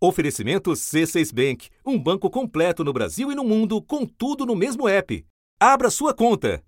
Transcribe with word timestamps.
Oferecimento 0.00 0.70
C6 0.70 1.34
Bank, 1.34 1.70
um 1.84 1.98
banco 1.98 2.30
completo 2.30 2.84
no 2.84 2.92
Brasil 2.92 3.32
e 3.32 3.34
no 3.34 3.42
mundo, 3.42 3.82
com 3.82 4.06
tudo 4.06 4.46
no 4.46 4.54
mesmo 4.54 4.88
app. 4.88 5.26
Abra 5.58 5.90
sua 5.90 6.14
conta. 6.14 6.62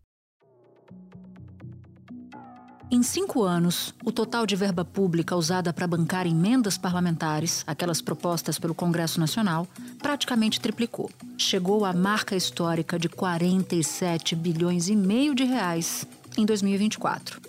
Em 2.91 3.05
cinco 3.05 3.45
anos, 3.45 3.95
o 4.05 4.11
total 4.11 4.45
de 4.45 4.57
verba 4.57 4.85
pública 4.85 5.37
usada 5.37 5.73
para 5.73 5.87
bancar 5.87 6.27
emendas 6.27 6.77
parlamentares, 6.77 7.63
aquelas 7.69 8.03
propostas 8.03 8.59
pelo 8.59 8.75
Congresso 8.75 9.21
Nacional, 9.21 9.69
praticamente 10.03 10.61
triplicou. 10.61 11.09
Chegou 11.39 11.85
à 11.85 11.93
marca 11.93 12.35
histórica 12.35 12.99
de 12.99 13.09
47 13.09 14.35
bilhões 14.35 14.89
e 14.89 14.97
meio 14.97 15.37
de 15.37 15.45
reais 15.45 16.05
em 16.37 16.45
2024. 16.45 17.41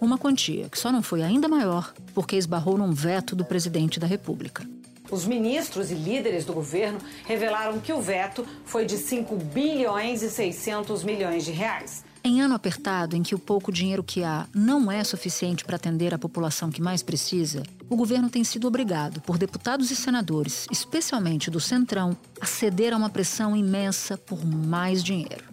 Uma 0.00 0.16
quantia 0.16 0.68
que 0.68 0.78
só 0.78 0.92
não 0.92 1.02
foi 1.02 1.22
ainda 1.22 1.48
maior 1.48 1.92
porque 2.14 2.36
esbarrou 2.36 2.78
num 2.78 2.92
veto 2.92 3.34
do 3.34 3.44
presidente 3.44 3.98
da 3.98 4.06
República. 4.06 4.77
Os 5.10 5.24
ministros 5.24 5.90
e 5.90 5.94
líderes 5.94 6.44
do 6.44 6.52
governo 6.52 6.98
revelaram 7.26 7.80
que 7.80 7.92
o 7.92 8.00
veto 8.00 8.46
foi 8.64 8.84
de 8.84 8.98
5 8.98 9.36
bilhões 9.36 10.22
e 10.22 10.30
600 10.30 11.02
milhões 11.02 11.44
de 11.44 11.52
reais. 11.52 12.04
Em 12.22 12.42
ano 12.42 12.54
apertado 12.54 13.16
em 13.16 13.22
que 13.22 13.34
o 13.34 13.38
pouco 13.38 13.72
dinheiro 13.72 14.02
que 14.02 14.22
há 14.22 14.46
não 14.54 14.92
é 14.92 15.02
suficiente 15.02 15.64
para 15.64 15.76
atender 15.76 16.12
a 16.12 16.18
população 16.18 16.68
que 16.68 16.82
mais 16.82 17.02
precisa, 17.02 17.62
o 17.88 17.96
governo 17.96 18.28
tem 18.28 18.44
sido 18.44 18.66
obrigado, 18.68 19.20
por 19.22 19.38
deputados 19.38 19.90
e 19.90 19.96
senadores, 19.96 20.66
especialmente 20.70 21.50
do 21.50 21.60
Centrão, 21.60 22.14
a 22.38 22.44
ceder 22.44 22.92
a 22.92 22.96
uma 22.96 23.08
pressão 23.08 23.56
imensa 23.56 24.18
por 24.18 24.44
mais 24.44 25.02
dinheiro. 25.02 25.44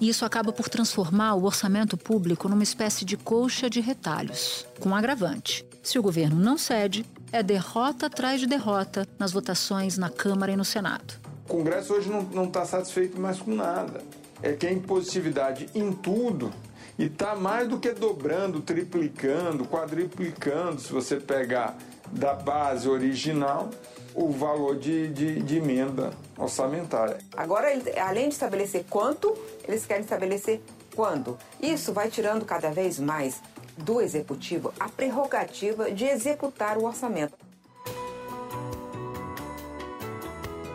E 0.00 0.08
isso 0.08 0.24
acaba 0.24 0.52
por 0.52 0.68
transformar 0.68 1.34
o 1.34 1.44
orçamento 1.44 1.96
público 1.96 2.48
numa 2.48 2.62
espécie 2.62 3.04
de 3.04 3.16
colcha 3.16 3.70
de 3.70 3.80
retalhos, 3.80 4.66
com 4.78 4.94
agravante. 4.94 5.64
Se 5.82 5.98
o 5.98 6.02
governo 6.02 6.38
não 6.38 6.58
cede, 6.58 7.06
é 7.32 7.42
derrota 7.42 8.06
atrás 8.06 8.40
de 8.40 8.46
derrota 8.46 9.06
nas 9.18 9.32
votações 9.32 9.98
na 9.98 10.08
Câmara 10.08 10.52
e 10.52 10.56
no 10.56 10.64
Senado. 10.64 11.14
O 11.44 11.48
Congresso 11.48 11.94
hoje 11.94 12.10
não 12.10 12.44
está 12.44 12.64
satisfeito 12.64 13.20
mais 13.20 13.40
com 13.40 13.54
nada 13.54 14.00
é 14.42 14.52
que 14.52 14.66
a 14.66 14.72
impositividade 14.72 15.68
em 15.74 15.92
tudo 15.92 16.52
e 16.98 17.04
está 17.04 17.36
mais 17.36 17.68
do 17.68 17.78
que 17.78 17.92
dobrando, 17.92 18.60
triplicando, 18.60 19.64
quadriplicando, 19.64 20.80
se 20.80 20.92
você 20.92 21.16
pegar 21.16 21.76
da 22.10 22.34
base 22.34 22.88
original, 22.88 23.70
o 24.14 24.30
valor 24.30 24.76
de, 24.76 25.08
de, 25.08 25.40
de 25.40 25.58
emenda 25.58 26.10
orçamentária. 26.36 27.18
Agora, 27.36 27.68
além 28.04 28.28
de 28.28 28.34
estabelecer 28.34 28.84
quanto, 28.90 29.36
eles 29.66 29.86
querem 29.86 30.02
estabelecer 30.02 30.60
quando. 30.96 31.38
Isso 31.60 31.92
vai 31.92 32.10
tirando 32.10 32.44
cada 32.44 32.70
vez 32.70 32.98
mais 32.98 33.40
do 33.78 34.00
executivo 34.00 34.72
a 34.78 34.88
prerrogativa 34.88 35.90
de 35.90 36.04
executar 36.04 36.76
o 36.76 36.84
orçamento. 36.84 37.34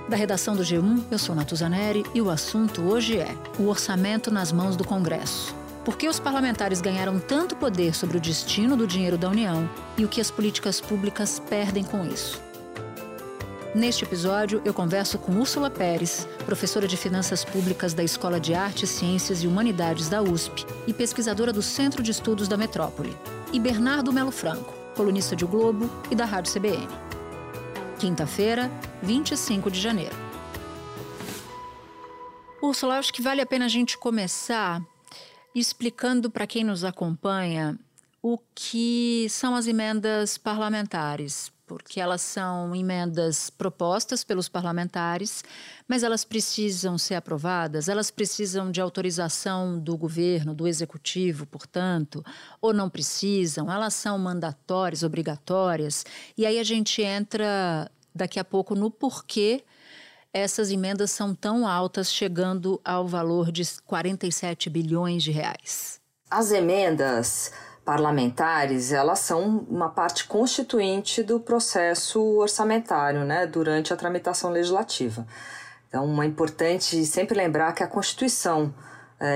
Da 0.07 0.17
redação 0.17 0.55
do 0.55 0.63
G1, 0.63 1.05
eu 1.09 1.17
sou 1.17 1.33
Natuzaneri 1.33 2.03
e 2.13 2.21
o 2.21 2.29
assunto 2.29 2.81
hoje 2.81 3.17
é 3.17 3.35
o 3.57 3.67
orçamento 3.67 4.29
nas 4.29 4.51
mãos 4.51 4.75
do 4.75 4.83
Congresso. 4.83 5.55
Por 5.83 5.97
que 5.97 6.07
os 6.07 6.19
parlamentares 6.19 6.81
ganharam 6.81 7.19
tanto 7.19 7.55
poder 7.55 7.93
sobre 7.93 8.17
o 8.17 8.21
destino 8.21 8.77
do 8.77 8.87
dinheiro 8.87 9.17
da 9.17 9.29
União 9.29 9.69
e 9.97 10.05
o 10.05 10.07
que 10.07 10.21
as 10.21 10.31
políticas 10.31 10.79
públicas 10.79 11.39
perdem 11.39 11.83
com 11.83 12.05
isso? 12.05 12.52
Neste 13.75 14.03
episódio, 14.03 14.61
eu 14.63 14.71
converso 14.71 15.17
com 15.17 15.31
Úrsula 15.39 15.67
Pérez, 15.67 16.27
professora 16.45 16.87
de 16.87 16.95
Finanças 16.95 17.43
Públicas 17.43 17.91
da 17.95 18.03
Escola 18.03 18.39
de 18.39 18.53
Artes, 18.53 18.87
Ciências 18.87 19.41
e 19.41 19.47
Humanidades 19.47 20.07
da 20.07 20.21
USP 20.21 20.63
e 20.85 20.93
pesquisadora 20.93 21.51
do 21.51 21.63
Centro 21.63 22.03
de 22.03 22.11
Estudos 22.11 22.47
da 22.47 22.55
Metrópole, 22.55 23.17
e 23.51 23.59
Bernardo 23.59 24.13
Melo 24.13 24.29
Franco, 24.29 24.71
colunista 24.95 25.35
de 25.35 25.43
O 25.43 25.47
Globo 25.47 25.89
e 26.11 26.15
da 26.15 26.23
Rádio 26.23 26.53
CBN. 26.53 26.87
Quinta-feira, 27.97 28.69
25 29.01 29.71
de 29.71 29.81
janeiro. 29.81 30.15
Úrsula, 32.61 32.99
acho 32.99 33.11
que 33.11 33.23
vale 33.23 33.41
a 33.41 33.45
pena 33.45 33.65
a 33.65 33.69
gente 33.69 33.97
começar 33.97 34.83
explicando 35.55 36.29
para 36.29 36.45
quem 36.45 36.63
nos 36.63 36.83
acompanha 36.83 37.75
o 38.21 38.37
que 38.53 39.25
são 39.29 39.55
as 39.55 39.65
emendas 39.65 40.37
parlamentares, 40.37 41.51
porque 41.65 41.99
elas 41.99 42.21
são 42.21 42.75
emendas 42.75 43.49
propostas 43.49 44.23
pelos 44.23 44.49
parlamentares, 44.49 45.43
mas 45.87 46.03
elas 46.03 46.25
precisam 46.25 46.97
ser 46.97 47.15
aprovadas, 47.15 47.87
elas 47.87 48.11
precisam 48.11 48.71
de 48.71 48.81
autorização 48.81 49.79
do 49.79 49.97
governo, 49.97 50.53
do 50.53 50.67
executivo, 50.67 51.45
portanto, 51.45 52.23
ou 52.61 52.73
não 52.73 52.89
precisam, 52.89 53.71
elas 53.71 53.93
são 53.93 54.17
mandatórias, 54.17 55.03
obrigatórias, 55.03 56.05
e 56.37 56.45
aí 56.45 56.59
a 56.59 56.63
gente 56.63 57.01
entra 57.01 57.89
daqui 58.13 58.39
a 58.39 58.43
pouco 58.43 58.75
no 58.75 58.91
porquê 58.91 59.63
essas 60.33 60.71
emendas 60.71 61.11
são 61.11 61.35
tão 61.35 61.67
altas, 61.67 62.11
chegando 62.11 62.81
ao 62.83 63.07
valor 63.07 63.51
de 63.51 63.63
47 63.85 64.67
bilhões 64.67 65.21
de 65.21 65.31
reais. 65.31 66.01
As 66.27 66.51
emendas 66.51 67.51
parlamentares, 67.83 68.91
elas 68.91 69.19
são 69.19 69.65
uma 69.69 69.89
parte 69.89 70.25
constituinte 70.25 71.21
do 71.21 71.39
processo 71.39 72.21
orçamentário, 72.37 73.25
né, 73.25 73.45
durante 73.45 73.93
a 73.93 73.95
tramitação 73.95 74.51
legislativa. 74.51 75.27
Então, 75.87 76.21
é 76.21 76.25
importante 76.25 77.05
sempre 77.05 77.37
lembrar 77.37 77.73
que 77.73 77.83
a 77.83 77.87
Constituição 77.87 78.73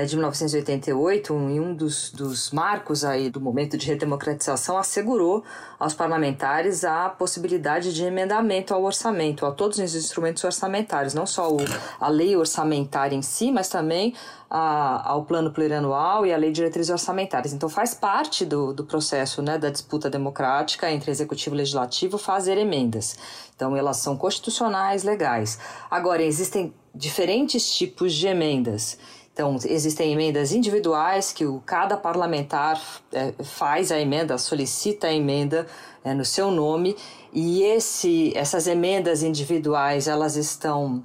de 0.06 0.16
1988, 0.16 1.32
em 1.32 1.60
um 1.60 1.74
dos, 1.74 2.10
dos 2.10 2.50
marcos 2.50 3.04
aí 3.04 3.30
do 3.30 3.40
momento 3.40 3.78
de 3.78 3.86
redemocratização, 3.86 4.76
assegurou 4.76 5.42
aos 5.78 5.94
parlamentares 5.94 6.84
a 6.84 7.08
possibilidade 7.08 7.94
de 7.94 8.04
emendamento 8.04 8.74
ao 8.74 8.82
orçamento, 8.84 9.46
a 9.46 9.52
todos 9.52 9.78
os 9.78 9.94
instrumentos 9.94 10.44
orçamentários, 10.44 11.14
não 11.14 11.24
só 11.26 11.50
o, 11.50 11.58
a 11.98 12.08
lei 12.08 12.36
orçamentária 12.36 13.16
em 13.16 13.22
si, 13.22 13.50
mas 13.50 13.68
também 13.68 14.14
a, 14.50 15.10
ao 15.10 15.24
plano 15.24 15.50
plurianual 15.52 16.26
e 16.26 16.32
a 16.32 16.36
lei 16.36 16.50
de 16.50 16.56
diretrizes 16.56 16.90
orçamentárias. 16.90 17.52
Então 17.52 17.68
faz 17.68 17.94
parte 17.94 18.44
do, 18.44 18.72
do 18.72 18.84
processo 18.84 19.42
né, 19.42 19.58
da 19.58 19.70
disputa 19.70 20.08
democrática 20.10 20.90
entre 20.90 21.10
executivo 21.10 21.54
e 21.54 21.58
legislativo 21.58 22.18
fazer 22.18 22.58
emendas. 22.58 23.16
Então 23.54 23.76
elas 23.76 23.98
são 23.98 24.16
constitucionais, 24.16 25.02
legais. 25.02 25.58
Agora, 25.90 26.22
existem 26.22 26.74
diferentes 26.94 27.74
tipos 27.74 28.12
de 28.14 28.26
emendas. 28.26 28.98
Então, 29.38 29.56
existem 29.66 30.12
emendas 30.12 30.50
individuais 30.50 31.32
que 31.32 31.46
o, 31.46 31.62
cada 31.64 31.96
parlamentar 31.96 32.82
é, 33.12 33.32
faz 33.44 33.92
a 33.92 34.00
emenda, 34.00 34.36
solicita 34.36 35.06
a 35.06 35.14
emenda 35.14 35.64
é, 36.02 36.12
no 36.12 36.24
seu 36.24 36.50
nome, 36.50 36.96
e 37.32 37.62
esse, 37.62 38.36
essas 38.36 38.66
emendas 38.66 39.22
individuais 39.22 40.08
elas 40.08 40.34
estão 40.34 41.04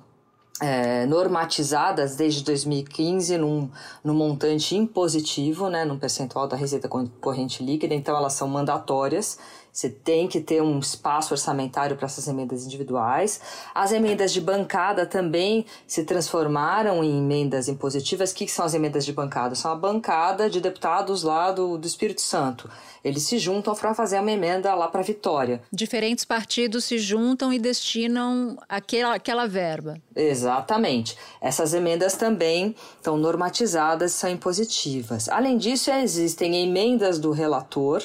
é, 0.60 1.06
normatizadas 1.06 2.16
desde 2.16 2.44
2015 2.44 3.38
num, 3.38 3.70
num 4.04 4.16
montante 4.16 4.76
impositivo, 4.76 5.70
né, 5.70 5.86
num 5.86 6.00
percentual 6.00 6.48
da 6.48 6.58
receita 6.58 6.90
corrente 6.90 7.64
líquida, 7.64 7.94
então 7.94 8.18
elas 8.18 8.34
são 8.34 8.48
mandatórias 8.48 9.38
você 9.74 9.90
tem 9.90 10.28
que 10.28 10.40
ter 10.40 10.62
um 10.62 10.78
espaço 10.78 11.34
orçamentário 11.34 11.98
para 11.98 12.06
essas 12.06 12.28
emendas 12.28 12.64
individuais. 12.64 13.42
As 13.74 13.92
emendas 13.92 14.32
de 14.32 14.40
bancada 14.40 15.04
também 15.04 15.66
se 15.88 16.04
transformaram 16.04 17.04
em 17.04 17.18
emendas 17.18 17.68
impositivas. 17.68 18.32
O 18.32 18.36
que 18.36 18.48
são 18.48 18.66
as 18.66 18.76
emendas 18.76 19.04
de 19.04 19.12
bancada? 19.12 19.56
São 19.56 19.72
a 19.72 19.76
bancada 19.76 20.48
de 20.48 20.62
deputados 20.62 21.24
lá 21.24 21.52
do, 21.52 21.76
do 21.80 21.88
Espírito 21.88 22.22
Santo. 22.22 22.70
Eles 23.04 23.24
se 23.24 23.40
juntam 23.40 23.74
para 23.74 23.96
fazer 23.96 24.20
uma 24.20 24.32
emenda 24.32 24.76
lá 24.76 24.88
para 24.88 25.02
Vitória. 25.02 25.60
Diferentes 25.74 26.24
partidos 26.24 26.86
se 26.86 27.00
juntam 27.00 27.52
e 27.52 27.58
destinam 27.58 28.56
aquela, 28.70 29.16
aquela 29.16 29.48
verba. 29.48 30.00
Exatamente. 30.16 31.18
Essas 31.42 31.74
emendas 31.74 32.16
também 32.16 32.76
estão 32.96 33.18
normatizadas, 33.18 34.12
são 34.12 34.30
impositivas. 34.30 35.28
Além 35.30 35.58
disso, 35.58 35.90
existem 35.90 36.64
emendas 36.64 37.18
do 37.18 37.32
relator 37.32 38.04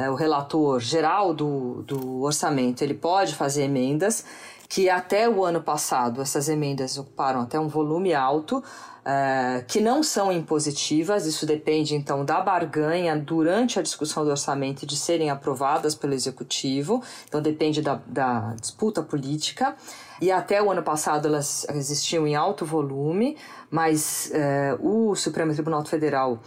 é, 0.00 0.10
o 0.10 0.14
relator 0.14 0.80
geral 0.80 1.34
do, 1.34 1.82
do 1.82 2.22
orçamento 2.22 2.82
ele 2.82 2.94
pode 2.94 3.34
fazer 3.34 3.64
emendas 3.64 4.24
que 4.70 4.88
até 4.88 5.28
o 5.28 5.44
ano 5.44 5.60
passado 5.60 6.22
essas 6.22 6.48
emendas 6.48 6.96
ocuparam 6.96 7.40
até 7.40 7.58
um 7.58 7.66
volume 7.66 8.14
alto, 8.14 8.62
é, 9.04 9.64
que 9.66 9.80
não 9.80 10.00
são 10.00 10.30
impositivas, 10.30 11.26
isso 11.26 11.44
depende 11.44 11.96
então 11.96 12.24
da 12.24 12.40
barganha 12.40 13.16
durante 13.16 13.80
a 13.80 13.82
discussão 13.82 14.24
do 14.24 14.30
orçamento 14.30 14.86
de 14.86 14.96
serem 14.96 15.28
aprovadas 15.28 15.96
pelo 15.96 16.14
executivo, 16.14 17.02
então 17.26 17.42
depende 17.42 17.82
da, 17.82 18.00
da 18.06 18.54
disputa 18.60 19.02
política. 19.02 19.74
E 20.20 20.30
até 20.30 20.62
o 20.62 20.70
ano 20.70 20.84
passado 20.84 21.26
elas 21.26 21.66
existiam 21.70 22.24
em 22.24 22.36
alto 22.36 22.64
volume, 22.64 23.36
mas 23.70 24.30
é, 24.32 24.76
o 24.78 25.16
Supremo 25.16 25.52
Tribunal 25.52 25.84
Federal 25.84 26.38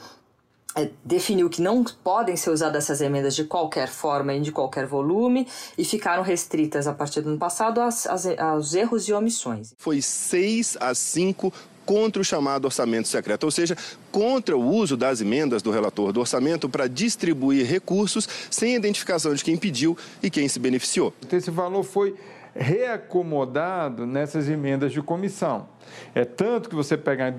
definiu 1.04 1.50
que 1.50 1.62
não 1.62 1.84
podem 1.84 2.36
ser 2.36 2.50
usadas 2.50 2.84
essas 2.84 3.02
emendas 3.02 3.36
de 3.36 3.44
qualquer 3.44 3.88
forma 3.88 4.34
e 4.34 4.42
de 4.42 4.52
qualquer 4.52 4.88
volume 4.88 5.48
e 5.78 5.86
ficaram 5.86 6.24
restritas 6.24 6.88
a 6.88 6.94
partir 6.94 7.22
do 7.22 7.30
ano 7.30 7.38
passado 7.38 7.80
aos, 7.80 8.08
aos 8.08 8.74
erros 8.74 9.08
e 9.08 9.14
omissões. 9.14 9.74
Foi 9.78 10.02
6 10.02 10.78
a 10.80 10.96
5 10.96 11.54
contra 11.86 12.22
o 12.22 12.26
chamado 12.26 12.66
orçamento 12.66 13.08
secreto, 13.08 13.44
ou 13.44 13.52
seja, 13.52 13.78
contra 14.12 14.58
o 14.58 14.66
uso 14.66 14.96
das 14.96 15.22
emendas 15.22 15.62
do 15.62 15.70
relator 15.70 16.14
do 16.14 16.22
orçamento 16.22 16.70
para 16.70 16.88
distribuir 16.88 17.66
recursos 17.66 18.28
sem 18.50 18.76
identificação 18.76 19.34
de 19.34 19.44
quem 19.44 19.58
pediu 19.58 19.98
e 20.22 20.30
quem 20.30 20.48
se 20.48 20.60
beneficiou. 20.60 21.14
Esse 21.32 21.52
valor 21.52 21.84
foi 21.84 22.16
reacomodado 22.56 24.06
nessas 24.06 24.48
emendas 24.48 24.92
de 24.92 25.02
comissão. 25.02 25.68
É 26.14 26.24
tanto 26.24 26.70
que 26.70 26.76
você 26.76 26.96
pegar 26.96 27.30
em 27.30 27.34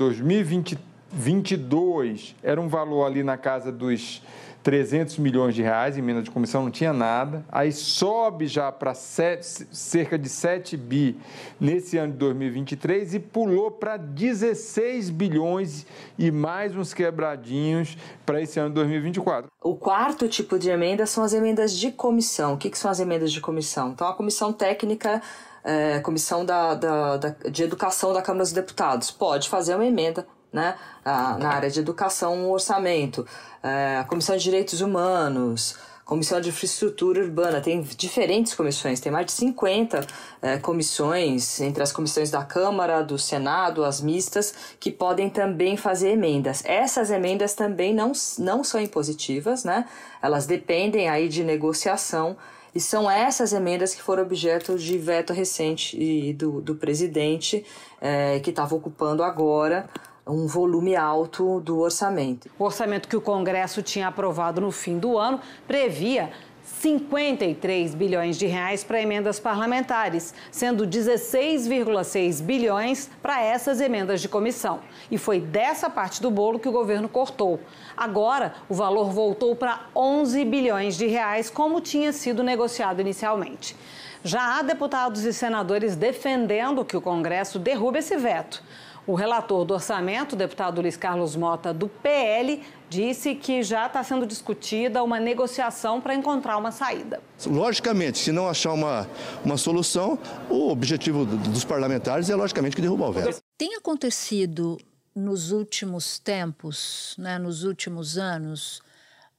2022, 1.14 2.34
era 2.42 2.60
um 2.60 2.68
valor 2.68 3.04
ali 3.04 3.22
na 3.22 3.36
casa 3.36 3.70
dos 3.70 4.20
300 4.64 5.18
milhões 5.18 5.54
de 5.54 5.62
reais, 5.62 5.98
emenda 5.98 6.22
de 6.22 6.30
comissão 6.30 6.62
não 6.62 6.70
tinha 6.70 6.92
nada, 6.92 7.44
aí 7.52 7.70
sobe 7.70 8.46
já 8.46 8.72
para 8.72 8.94
cerca 8.94 10.18
de 10.18 10.28
7 10.28 10.74
bi 10.76 11.18
nesse 11.60 11.98
ano 11.98 12.12
de 12.12 12.18
2023 12.18 13.14
e 13.14 13.20
pulou 13.20 13.70
para 13.70 13.98
16 13.98 15.10
bilhões 15.10 15.86
e 16.18 16.30
mais 16.30 16.74
uns 16.74 16.94
quebradinhos 16.94 17.98
para 18.24 18.40
esse 18.40 18.58
ano 18.58 18.70
de 18.70 18.76
2024. 18.76 19.50
O 19.62 19.76
quarto 19.76 20.26
tipo 20.28 20.58
de 20.58 20.70
emenda 20.70 21.04
são 21.04 21.22
as 21.22 21.34
emendas 21.34 21.76
de 21.76 21.92
comissão. 21.92 22.54
O 22.54 22.56
que, 22.56 22.70
que 22.70 22.78
são 22.78 22.90
as 22.90 23.00
emendas 23.00 23.30
de 23.30 23.42
comissão? 23.42 23.90
Então, 23.90 24.08
a 24.08 24.14
comissão 24.14 24.50
técnica 24.50 25.20
é, 25.62 25.98
comissão 26.00 26.44
da, 26.44 26.74
da, 26.74 27.16
da, 27.16 27.28
de 27.50 27.62
educação 27.62 28.12
da 28.12 28.20
Câmara 28.20 28.44
dos 28.44 28.52
Deputados 28.52 29.10
pode 29.10 29.48
fazer 29.48 29.74
uma 29.74 29.86
emenda 29.86 30.26
né, 30.54 30.76
na 31.04 31.48
área 31.48 31.68
de 31.68 31.80
educação, 31.80 32.48
orçamento, 32.48 33.26
é, 33.60 33.98
a 33.98 34.04
Comissão 34.04 34.36
de 34.36 34.44
Direitos 34.44 34.80
Humanos, 34.80 35.76
Comissão 36.04 36.38
de 36.40 36.50
Infraestrutura 36.50 37.22
Urbana, 37.22 37.60
tem 37.62 37.80
diferentes 37.80 38.54
comissões, 38.54 39.00
tem 39.00 39.10
mais 39.10 39.26
de 39.26 39.32
50 39.32 40.06
é, 40.42 40.58
comissões, 40.58 41.60
entre 41.60 41.82
as 41.82 41.90
comissões 41.90 42.30
da 42.30 42.44
Câmara, 42.44 43.02
do 43.02 43.18
Senado, 43.18 43.82
as 43.82 44.00
mistas, 44.00 44.54
que 44.78 44.92
podem 44.92 45.28
também 45.28 45.76
fazer 45.76 46.10
emendas. 46.10 46.62
Essas 46.66 47.10
emendas 47.10 47.54
também 47.54 47.94
não, 47.94 48.12
não 48.38 48.62
são 48.62 48.80
impositivas, 48.80 49.64
né? 49.64 49.86
Elas 50.22 50.46
dependem 50.46 51.08
aí 51.08 51.26
de 51.26 51.42
negociação 51.42 52.36
e 52.74 52.80
são 52.80 53.10
essas 53.10 53.54
emendas 53.54 53.94
que 53.94 54.02
foram 54.02 54.24
objeto 54.24 54.78
de 54.78 54.98
veto 54.98 55.32
recente 55.32 56.32
do, 56.34 56.60
do 56.60 56.74
presidente, 56.74 57.64
é, 57.98 58.40
que 58.40 58.50
estava 58.50 58.74
ocupando 58.74 59.22
agora 59.22 59.88
um 60.26 60.46
volume 60.46 60.96
alto 60.96 61.60
do 61.60 61.80
orçamento. 61.80 62.50
O 62.58 62.64
orçamento 62.64 63.08
que 63.08 63.16
o 63.16 63.20
Congresso 63.20 63.82
tinha 63.82 64.08
aprovado 64.08 64.60
no 64.60 64.70
fim 64.70 64.98
do 64.98 65.18
ano 65.18 65.40
previa 65.66 66.30
53 66.64 67.94
bilhões 67.94 68.38
de 68.38 68.46
reais 68.46 68.82
para 68.82 69.00
emendas 69.00 69.38
parlamentares, 69.38 70.34
sendo 70.50 70.86
16,6 70.86 72.42
bilhões 72.42 73.10
para 73.22 73.42
essas 73.42 73.80
emendas 73.82 74.22
de 74.22 74.28
comissão. 74.28 74.80
E 75.10 75.18
foi 75.18 75.40
dessa 75.40 75.90
parte 75.90 76.22
do 76.22 76.30
bolo 76.30 76.58
que 76.58 76.68
o 76.68 76.72
governo 76.72 77.08
cortou. 77.08 77.60
Agora, 77.94 78.54
o 78.68 78.74
valor 78.74 79.10
voltou 79.10 79.54
para 79.54 79.86
11 79.94 80.42
bilhões 80.46 80.96
de 80.96 81.06
reais, 81.06 81.50
como 81.50 81.82
tinha 81.82 82.12
sido 82.12 82.42
negociado 82.42 83.00
inicialmente. 83.00 83.76
Já 84.22 84.58
há 84.58 84.62
deputados 84.62 85.22
e 85.24 85.34
senadores 85.34 85.96
defendendo 85.96 86.82
que 86.82 86.96
o 86.96 87.00
Congresso 87.00 87.58
derrube 87.58 87.98
esse 87.98 88.16
veto. 88.16 88.62
O 89.06 89.14
relator 89.14 89.64
do 89.66 89.74
orçamento, 89.74 90.32
o 90.32 90.36
deputado 90.36 90.80
Luiz 90.80 90.96
Carlos 90.96 91.36
Mota, 91.36 91.74
do 91.74 91.88
PL, 91.88 92.62
disse 92.88 93.34
que 93.34 93.62
já 93.62 93.86
está 93.86 94.02
sendo 94.02 94.26
discutida 94.26 95.02
uma 95.02 95.20
negociação 95.20 96.00
para 96.00 96.14
encontrar 96.14 96.56
uma 96.56 96.72
saída. 96.72 97.20
Logicamente, 97.46 98.18
se 98.18 98.32
não 98.32 98.48
achar 98.48 98.72
uma, 98.72 99.06
uma 99.44 99.58
solução, 99.58 100.18
o 100.48 100.70
objetivo 100.70 101.26
dos 101.26 101.64
parlamentares 101.64 102.30
é, 102.30 102.34
logicamente, 102.34 102.76
que 102.76 102.80
derrubar 102.80 103.08
o 103.08 103.12
veto. 103.12 103.42
Tem 103.58 103.74
acontecido 103.74 104.78
nos 105.14 105.52
últimos 105.52 106.18
tempos, 106.18 107.14
né, 107.18 107.38
nos 107.38 107.62
últimos 107.62 108.16
anos, 108.16 108.82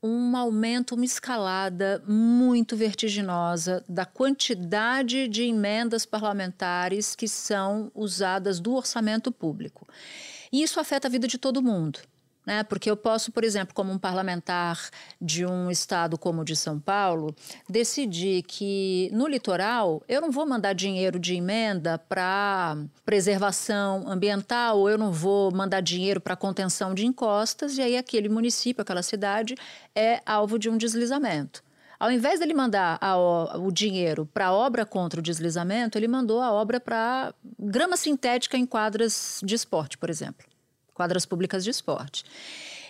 um 0.06 0.38
aumento, 0.38 0.94
uma 0.94 1.04
escalada 1.04 2.04
muito 2.07 2.78
vertiginosa 2.78 3.84
da 3.90 4.06
quantidade 4.06 5.28
de 5.28 5.44
emendas 5.44 6.06
parlamentares 6.06 7.16
que 7.16 7.28
são 7.28 7.92
usadas 7.96 8.60
do 8.60 8.74
orçamento 8.74 9.31
público. 9.31 9.88
E 10.52 10.62
isso 10.62 10.80
afeta 10.80 11.07
a 11.07 11.12
vida 11.12 11.28
de 11.28 11.38
todo 11.38 11.62
mundo 11.62 12.00
né? 12.45 12.63
Porque 12.63 12.89
eu 12.89 12.95
posso, 12.95 13.31
por 13.31 13.44
exemplo, 13.44 13.74
como 13.74 13.92
um 13.92 13.97
parlamentar 13.97 14.89
de 15.19 15.45
um 15.45 15.71
estado 15.71 16.18
como 16.18 16.42
o 16.42 16.45
de 16.45 16.56
São 16.56 16.80
Paulo, 16.80 17.36
decidir 17.68 18.44
que 18.44 19.09
no 19.12 19.27
litoral 19.27 20.03
eu 20.07 20.21
não 20.21 20.31
vou 20.31 20.45
mandar 20.45 20.74
dinheiro 20.74 21.18
de 21.18 21.36
emenda 21.36 21.97
para 21.97 22.77
preservação 23.06 24.07
ambiental, 24.07 24.88
eu 24.89 24.97
não 24.97 25.12
vou 25.12 25.51
mandar 25.51 25.81
dinheiro 25.81 26.21
para 26.21 26.36
contenção 26.36 26.94
de 26.94 27.06
encostas, 27.06 27.77
e 27.77 27.81
aí 27.81 27.97
aquele 27.97 28.30
município, 28.30 28.81
aquela 28.81 29.03
cidade 29.03 29.56
é 29.95 30.21
alvo 30.25 30.59
de 30.59 30.69
um 30.69 30.77
deslizamento. 30.77 31.63
Ao 31.97 32.12
invés 32.12 32.39
dele 32.39 32.53
mandar 32.53 32.97
a, 33.00 33.18
o 33.57 33.71
dinheiro 33.71 34.30
para 34.33 34.47
a 34.47 34.53
obra 34.53 34.86
contra 34.86 35.19
o 35.19 35.24
deslizamento, 35.24 35.97
ele 35.97 36.09
mandou 36.09 36.42
a 36.42 36.51
obra 36.51 36.77
para 36.77 37.33
grama 37.57 37.95
sintética 37.95 38.57
em 38.57 38.65
quadras 38.65 39.39
de 39.44 39.56
esporte, 39.56 39.97
por 39.97 40.09
exemplo 40.09 40.45
quadras 40.95 41.25
públicas 41.25 41.63
de 41.63 41.69
esporte. 41.69 42.24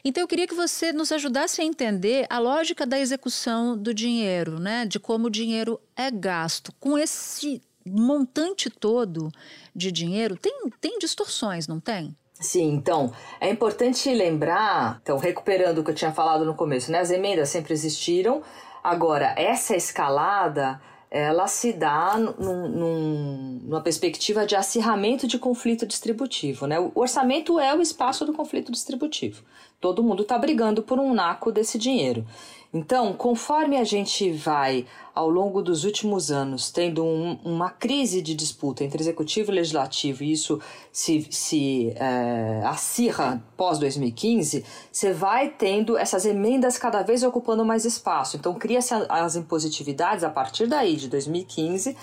Então 0.06 0.22
eu 0.22 0.28
queria 0.28 0.48
que 0.48 0.54
você 0.54 0.94
nos 0.94 1.12
ajudasse 1.12 1.60
a 1.62 1.66
entender 1.66 2.28
a 2.30 2.38
lógica 2.38 2.86
da 2.86 3.00
execução 3.00 3.76
do 3.76 3.92
dinheiro, 3.92 4.60
né? 4.60 4.86
De 4.86 5.00
como 5.00 5.28
o 5.28 5.32
dinheiro 5.32 5.82
é 5.98 6.12
gasto. 6.12 6.72
Com 6.80 6.96
esse 6.96 7.60
montante 7.84 8.70
todo 8.70 9.32
de 9.76 9.92
dinheiro, 9.92 10.38
tem, 10.38 10.70
tem 10.80 11.00
distorções, 11.00 11.68
não 11.68 11.80
tem? 11.80 12.16
Sim, 12.40 12.74
então, 12.74 13.12
é 13.40 13.50
importante 13.50 14.14
lembrar, 14.14 15.00
então, 15.02 15.18
recuperando 15.18 15.80
o 15.80 15.84
que 15.84 15.92
eu 15.92 15.96
tinha 15.96 16.12
falado 16.12 16.46
no 16.46 16.54
começo, 16.54 16.92
né? 16.92 17.00
As 17.00 17.10
emendas 17.10 17.50
sempre 17.50 17.74
existiram, 17.74 18.44
agora, 18.84 19.34
essa 19.38 19.76
escalada 19.76 20.80
ela 21.16 21.48
se 21.48 21.72
dá 21.72 22.18
num, 22.18 22.68
num, 22.68 23.60
numa 23.64 23.80
perspectiva 23.80 24.46
de 24.46 24.54
acirramento 24.54 25.26
de 25.26 25.40
conflito 25.40 25.86
distributivo. 25.86 26.68
Né? 26.68 26.78
O 26.78 26.92
orçamento 26.94 27.58
é 27.58 27.74
o 27.74 27.82
espaço 27.82 28.26
do 28.26 28.34
conflito 28.34 28.70
distributivo. 28.70 29.42
Todo 29.80 30.04
mundo 30.04 30.24
está 30.24 30.38
brigando 30.38 30.84
por 30.84 31.00
um 31.00 31.14
naco 31.14 31.54
desse 31.54 31.78
dinheiro. 31.78 32.28
Então, 32.76 33.14
conforme 33.14 33.78
a 33.78 33.86
gente 33.86 34.30
vai, 34.34 34.86
ao 35.14 35.30
longo 35.30 35.62
dos 35.62 35.86
últimos 35.86 36.30
anos, 36.30 36.70
tendo 36.70 37.06
um, 37.06 37.40
uma 37.42 37.70
crise 37.70 38.22
de 38.22 38.36
disputa 38.36 38.84
entre 38.84 39.02
executivo 39.02 39.50
e 39.50 39.56
legislativo, 39.56 40.26
e 40.26 40.34
isso 40.34 40.60
se, 40.92 41.26
se 41.32 41.94
é, 41.96 42.62
acirra 42.66 43.42
pós-2015, 43.56 44.66
você 44.92 45.14
vai 45.14 45.52
tendo 45.52 45.98
essas 45.98 46.26
emendas 46.26 46.78
cada 46.78 47.02
vez 47.02 47.24
ocupando 47.24 47.64
mais 47.64 47.86
espaço. 47.86 48.36
Então, 48.36 48.54
cria-se 48.56 48.94
as 49.08 49.38
impositividades 49.38 50.26
a 50.26 50.30
partir 50.30 50.68
daí, 50.68 50.98
de 50.98 51.08
2015 51.08 51.96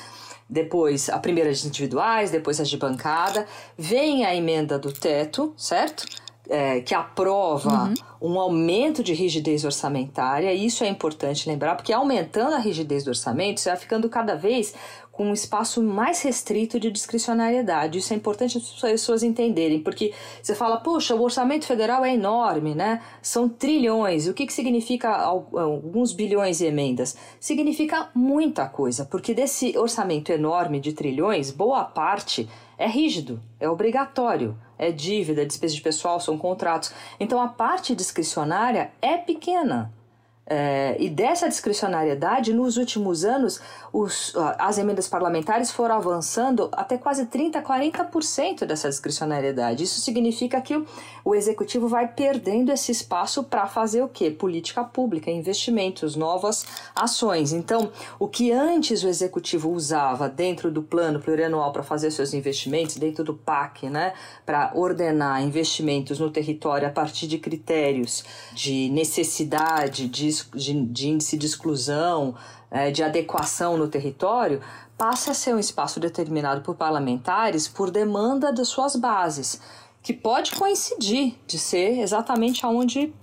depois 0.48 1.08
a 1.08 1.18
primeira 1.18 1.48
as 1.48 1.64
individuais, 1.64 2.30
depois 2.30 2.60
as 2.60 2.68
de 2.68 2.76
bancada, 2.76 3.46
vem 3.78 4.26
a 4.26 4.34
emenda 4.34 4.78
do 4.78 4.92
teto, 4.92 5.54
certo? 5.56 6.04
É, 6.48 6.80
que 6.80 6.94
aprova 6.94 7.84
uhum. 8.20 8.32
um 8.34 8.40
aumento 8.40 9.02
de 9.02 9.14
rigidez 9.14 9.64
orçamentária, 9.64 10.52
e 10.52 10.66
isso 10.66 10.84
é 10.84 10.88
importante 10.88 11.48
lembrar, 11.48 11.76
porque 11.76 11.92
aumentando 11.92 12.54
a 12.54 12.58
rigidez 12.58 13.04
do 13.04 13.08
orçamento, 13.08 13.60
você 13.60 13.70
vai 13.70 13.78
ficando 13.78 14.08
cada 14.08 14.34
vez 14.34 14.74
com 15.12 15.26
um 15.26 15.32
espaço 15.34 15.82
mais 15.82 16.22
restrito 16.22 16.80
de 16.80 16.90
discricionariedade. 16.90 17.98
Isso 17.98 18.14
é 18.14 18.16
importante 18.16 18.56
as 18.56 18.80
pessoas 18.80 19.22
entenderem, 19.22 19.78
porque 19.78 20.12
você 20.42 20.54
fala, 20.54 20.78
poxa, 20.78 21.14
o 21.14 21.22
orçamento 21.22 21.66
federal 21.66 22.02
é 22.02 22.14
enorme, 22.14 22.74
né? 22.74 23.02
São 23.20 23.46
trilhões. 23.46 24.26
O 24.26 24.32
que, 24.32 24.46
que 24.46 24.52
significa 24.52 25.10
alguns 25.14 26.14
bilhões 26.14 26.58
de 26.58 26.64
emendas? 26.64 27.14
Significa 27.38 28.08
muita 28.14 28.66
coisa, 28.66 29.04
porque 29.04 29.34
desse 29.34 29.76
orçamento 29.76 30.32
enorme 30.32 30.80
de 30.80 30.94
trilhões, 30.94 31.50
boa 31.50 31.84
parte 31.84 32.48
é 32.82 32.88
rígido, 32.88 33.40
é 33.60 33.68
obrigatório, 33.68 34.58
é 34.76 34.90
dívida, 34.90 35.46
despesa 35.46 35.74
de 35.74 35.80
pessoal, 35.80 36.18
são 36.18 36.36
contratos. 36.36 36.92
Então 37.20 37.40
a 37.40 37.46
parte 37.46 37.94
discricionária 37.94 38.90
é 39.00 39.16
pequena. 39.16 39.92
É, 40.44 40.96
e 40.98 41.08
dessa 41.08 41.48
discricionariedade, 41.48 42.52
nos 42.52 42.76
últimos 42.76 43.24
anos, 43.24 43.60
os, 43.92 44.32
as 44.58 44.78
emendas 44.78 45.06
parlamentares 45.06 45.70
foram 45.70 45.96
avançando 45.96 46.68
até 46.72 46.96
quase 46.96 47.26
30%, 47.26 47.62
40% 47.62 48.64
dessa 48.64 48.88
discricionariedade. 48.88 49.84
Isso 49.84 50.00
significa 50.00 50.60
que 50.60 50.82
o, 51.24 51.34
executivo 51.34 51.86
vai 51.86 52.08
perdendo 52.08 52.72
esse 52.72 52.90
espaço 52.90 53.44
para 53.44 53.66
fazer 53.66 54.02
o 54.02 54.08
quê? 54.08 54.30
Política 54.30 54.82
pública, 54.82 55.30
investimentos, 55.30 56.16
novas 56.16 56.64
ações. 56.94 57.52
Então, 57.52 57.90
o 58.18 58.26
que 58.26 58.50
antes 58.50 59.04
o 59.04 59.08
executivo 59.08 59.70
usava 59.70 60.28
dentro 60.28 60.70
do 60.70 60.82
plano 60.82 61.20
plurianual 61.20 61.72
para 61.72 61.82
fazer 61.82 62.10
seus 62.10 62.32
investimentos, 62.32 62.96
dentro 62.96 63.22
do 63.22 63.34
PAC, 63.34 63.88
né, 63.88 64.14
para 64.46 64.72
ordenar 64.74 65.42
investimentos 65.42 66.18
no 66.18 66.30
território 66.30 66.88
a 66.88 66.90
partir 66.90 67.26
de 67.26 67.38
critérios 67.38 68.24
de 68.52 68.88
necessidade, 68.90 70.08
de 70.08 70.32
de, 70.54 70.84
de 70.86 71.08
índice 71.08 71.36
de 71.36 71.46
exclusão, 71.46 72.34
é, 72.72 72.90
de 72.90 73.02
adequação 73.02 73.76
no 73.76 73.86
território, 73.86 74.60
passa 74.96 75.32
a 75.32 75.34
ser 75.34 75.54
um 75.54 75.58
espaço 75.58 76.00
determinado 76.00 76.62
por 76.62 76.74
parlamentares 76.74 77.68
por 77.68 77.90
demanda 77.90 78.52
das 78.52 78.68
suas 78.68 78.96
bases. 78.96 79.60
que 80.02 80.12
pode 80.12 80.50
coincidir 80.56 81.36
de 81.46 81.56
ser 81.56 82.00
exatamente 82.00 82.66
aonde 82.66 83.14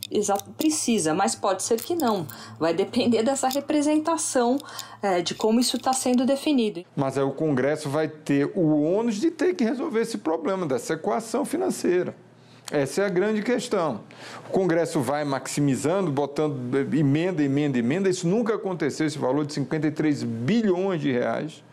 precisa, 0.58 1.14
mas 1.14 1.36
pode 1.36 1.62
ser 1.62 1.82
que 1.82 1.94
não. 1.94 2.26
Vai 2.58 2.74
depender 2.74 3.22
dessa 3.22 3.50
representação 3.50 4.58
é, 5.02 5.22
de 5.22 5.36
como 5.36 5.60
isso 5.60 5.76
está 5.76 5.92
sendo 5.92 6.26
definido. 6.26 6.86
Mas 6.96 7.18
aí 7.18 7.24
o 7.26 7.34
Congresso 7.34 7.90
vai 7.90 8.08
ter 8.08 8.50
o 8.56 8.82
ônus 8.82 9.16
de 9.16 9.30
ter 9.30 9.56
que 9.56 9.66
resolver 9.66 10.00
esse 10.00 10.20
problema 10.20 10.66
dessa 10.66 10.94
equação 10.94 11.44
financeira. 11.44 12.16
Essa 12.72 13.02
é 13.02 13.06
a 13.06 13.10
grande 13.10 13.42
questão. 13.42 14.02
O 14.48 14.52
Congresso 14.52 15.02
vai 15.02 15.26
maximizando, 15.26 16.12
botando 16.12 16.76
emenda, 16.94 17.44
emenda, 17.44 17.80
emenda. 17.80 18.10
Isso 18.10 18.28
nunca 18.28 18.56
aconteceu, 18.56 19.08
esse 19.08 19.18
valor 19.18 19.46
de 19.46 19.54
53 19.54 20.24
bilhões 20.24 21.02
de 21.02 21.12
reais. 21.12 21.64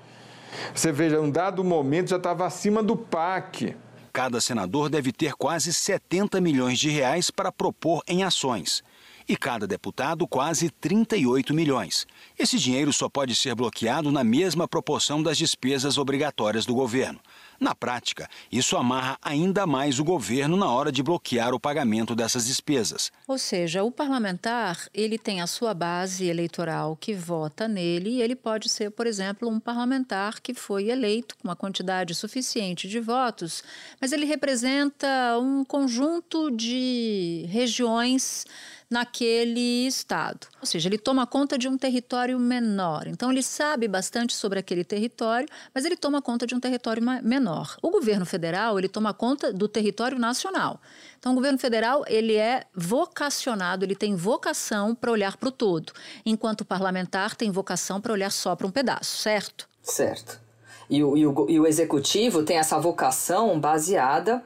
Você 0.75 0.91
veja, 0.91 1.21
um 1.21 1.31
dado 1.31 1.63
momento 1.63 2.11
já 2.11 2.17
estava 2.17 2.47
acima 2.47 2.83
do 2.83 2.97
PAC. 2.97 3.77
Cada 4.11 4.41
senador 4.41 4.89
deve 4.89 5.13
ter 5.13 5.35
quase 5.35 5.71
70 5.71 6.41
milhões 6.41 6.79
de 6.79 6.89
reais 6.89 7.31
para 7.31 7.53
propor 7.53 8.03
em 8.09 8.23
ações. 8.23 8.83
E 9.29 9.37
cada 9.37 9.67
deputado 9.67 10.27
quase 10.27 10.71
38 10.71 11.53
milhões. 11.53 12.07
Esse 12.39 12.57
dinheiro 12.59 12.91
só 12.93 13.09
pode 13.09 13.35
ser 13.35 13.55
bloqueado 13.55 14.11
na 14.11 14.25
mesma 14.25 14.67
proporção 14.67 15.23
das 15.23 15.37
despesas 15.37 15.99
obrigatórias 15.99 16.65
do 16.65 16.75
governo. 16.75 17.21
Na 17.59 17.75
prática, 17.75 18.29
isso 18.51 18.77
amarra 18.77 19.19
ainda 19.23 19.67
mais 19.67 19.99
o 19.99 20.05
governo 20.05 20.57
na 20.57 20.71
hora 20.71 20.93
de 20.93 21.03
bloquear 21.03 21.55
o 21.55 21.61
pagamento 21.61 22.15
dessas 22.15 22.47
despesas. 22.47 23.11
Ou 23.27 23.39
seja, 23.39 23.83
o 23.83 23.91
parlamentar, 23.91 24.89
ele 24.93 25.19
tem 25.19 25.41
a 25.41 25.47
sua 25.47 25.73
base 25.73 26.27
eleitoral 26.27 26.97
que 26.97 27.15
vota 27.15 27.67
nele 27.67 28.11
e 28.11 28.23
ele 28.23 28.37
pode 28.37 28.69
ser, 28.69 28.91
por 28.91 29.07
exemplo, 29.07 29.49
um 29.49 29.59
parlamentar 29.59 30.41
que 30.41 30.55
foi 30.55 30.89
eleito 30.89 31.37
com 31.37 31.49
uma 31.49 31.57
quantidade 31.57 32.15
suficiente 32.15 32.89
de 32.89 33.01
votos, 33.01 33.63
mas 34.01 34.13
ele 34.13 34.27
representa 34.27 35.39
um 35.41 35.65
conjunto 35.65 36.51
de 36.51 37.47
regiões 37.49 38.45
naquele 38.91 39.87
estado. 39.87 40.47
Ou 40.61 40.67
seja, 40.67 40.89
ele 40.89 40.99
toma 40.99 41.27
conta 41.27 41.59
de 41.59 41.69
um 41.69 41.77
território 41.77 42.39
menor. 42.39 43.07
Então, 43.07 43.31
ele 43.33 43.43
sabe 43.43 43.89
bastante 43.89 44.35
sobre 44.35 44.59
aquele 44.59 44.85
território, 44.85 45.49
mas 45.75 45.85
ele 45.85 45.97
toma 45.97 46.23
conta 46.23 46.47
de 46.47 46.55
um 46.55 46.61
território 46.61 47.03
menor. 47.23 47.77
O 47.83 47.91
governo 47.91 48.25
federal, 48.25 48.79
ele 48.79 48.89
toma 48.89 49.13
conta 49.13 49.53
do 49.53 49.67
território 49.67 50.19
nacional. 50.19 50.81
Então, 51.19 51.33
o 51.33 51.35
governo 51.35 51.59
federal, 51.59 52.05
ele 52.07 52.37
é 52.37 52.65
vocacionado, 52.75 53.85
ele 53.85 53.97
tem 53.97 54.15
vocação 54.15 54.95
para 54.95 55.11
olhar 55.11 55.37
para 55.37 55.49
o 55.49 55.53
todo, 55.53 55.93
enquanto 56.25 56.61
o 56.61 56.65
parlamentar 56.65 57.35
tem 57.35 57.51
vocação 57.51 58.01
para 58.01 58.13
olhar 58.13 58.31
só 58.31 58.55
para 58.55 58.67
um 58.67 58.71
pedaço, 58.71 59.17
certo? 59.17 59.69
Certo. 59.83 60.41
E 60.89 61.03
o, 61.03 61.17
e, 61.17 61.27
o, 61.27 61.47
e 61.51 61.59
o 61.59 61.67
executivo 61.67 62.45
tem 62.45 62.59
essa 62.59 62.79
vocação 62.79 63.59
baseada 63.59 64.45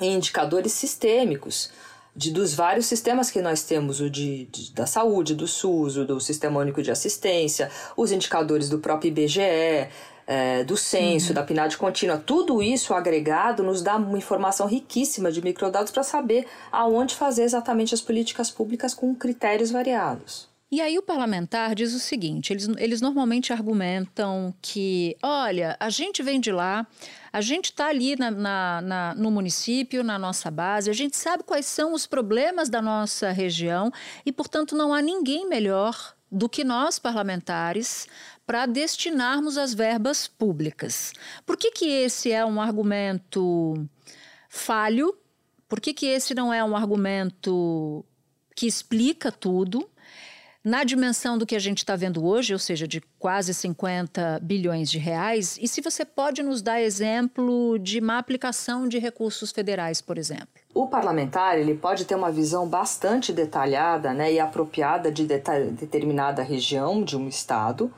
em 0.00 0.14
indicadores 0.14 0.72
sistêmicos 0.72 1.70
de, 2.16 2.30
dos 2.30 2.54
vários 2.54 2.86
sistemas 2.86 3.30
que 3.30 3.42
nós 3.42 3.62
temos, 3.62 4.00
o 4.00 4.08
de, 4.08 4.46
de, 4.46 4.72
da 4.72 4.86
saúde, 4.86 5.34
do 5.34 5.46
SUS, 5.46 5.96
o 5.96 6.04
do 6.04 6.18
Sistema 6.18 6.58
Único 6.60 6.82
de 6.82 6.90
Assistência, 6.90 7.70
os 7.96 8.10
indicadores 8.10 8.68
do 8.68 8.78
próprio 8.78 9.08
IBGE, 9.08 9.88
é, 10.26 10.64
do 10.64 10.76
censo, 10.76 11.28
uhum. 11.28 11.34
da 11.34 11.42
PNAD 11.42 11.76
contínua, 11.76 12.16
tudo 12.16 12.60
isso 12.62 12.92
agregado 12.92 13.62
nos 13.62 13.80
dá 13.80 13.96
uma 13.96 14.18
informação 14.18 14.66
riquíssima 14.66 15.30
de 15.30 15.40
microdados 15.40 15.92
para 15.92 16.02
saber 16.02 16.46
aonde 16.72 17.14
fazer 17.14 17.44
exatamente 17.44 17.94
as 17.94 18.00
políticas 18.00 18.50
públicas 18.50 18.92
com 18.92 19.14
critérios 19.14 19.70
variados. 19.70 20.55
E 20.76 20.80
aí 20.82 20.98
o 20.98 21.02
parlamentar 21.02 21.74
diz 21.74 21.94
o 21.94 21.98
seguinte: 21.98 22.52
eles, 22.52 22.68
eles 22.76 23.00
normalmente 23.00 23.50
argumentam 23.50 24.54
que, 24.60 25.16
olha, 25.22 25.74
a 25.80 25.88
gente 25.88 26.22
vem 26.22 26.38
de 26.38 26.52
lá, 26.52 26.86
a 27.32 27.40
gente 27.40 27.70
está 27.70 27.86
ali 27.86 28.14
na, 28.14 28.30
na, 28.30 28.80
na, 28.82 29.14
no 29.14 29.30
município, 29.30 30.04
na 30.04 30.18
nossa 30.18 30.50
base, 30.50 30.90
a 30.90 30.92
gente 30.92 31.16
sabe 31.16 31.44
quais 31.44 31.64
são 31.64 31.94
os 31.94 32.06
problemas 32.06 32.68
da 32.68 32.82
nossa 32.82 33.30
região 33.30 33.90
e, 34.26 34.30
portanto, 34.30 34.76
não 34.76 34.92
há 34.92 35.00
ninguém 35.00 35.48
melhor 35.48 36.14
do 36.30 36.46
que 36.46 36.62
nós 36.62 36.98
parlamentares 36.98 38.06
para 38.46 38.66
destinarmos 38.66 39.56
as 39.56 39.72
verbas 39.72 40.28
públicas. 40.28 41.14
Por 41.46 41.56
que, 41.56 41.70
que 41.70 41.86
esse 41.86 42.30
é 42.30 42.44
um 42.44 42.60
argumento 42.60 43.88
falho? 44.50 45.16
Por 45.66 45.80
que, 45.80 45.94
que 45.94 46.04
esse 46.04 46.34
não 46.34 46.52
é 46.52 46.62
um 46.62 46.76
argumento 46.76 48.04
que 48.54 48.66
explica 48.66 49.32
tudo? 49.32 49.88
Na 50.66 50.82
dimensão 50.82 51.38
do 51.38 51.46
que 51.46 51.54
a 51.54 51.60
gente 51.60 51.78
está 51.78 51.94
vendo 51.94 52.26
hoje, 52.26 52.52
ou 52.52 52.58
seja, 52.58 52.88
de 52.88 53.00
quase 53.20 53.54
50 53.54 54.40
bilhões 54.42 54.90
de 54.90 54.98
reais, 54.98 55.56
e 55.62 55.68
se 55.68 55.80
você 55.80 56.04
pode 56.04 56.42
nos 56.42 56.60
dar 56.60 56.82
exemplo 56.82 57.78
de 57.78 58.00
má 58.00 58.18
aplicação 58.18 58.88
de 58.88 58.98
recursos 58.98 59.52
federais, 59.52 60.00
por 60.00 60.18
exemplo? 60.18 60.48
O 60.74 60.88
parlamentar 60.88 61.56
ele 61.56 61.76
pode 61.76 62.04
ter 62.04 62.16
uma 62.16 62.32
visão 62.32 62.66
bastante 62.66 63.32
detalhada 63.32 64.12
né, 64.12 64.32
e 64.32 64.40
apropriada 64.40 65.08
de 65.12 65.24
determinada 65.24 66.42
região 66.42 67.04
de 67.04 67.16
um 67.16 67.28
estado, 67.28 67.88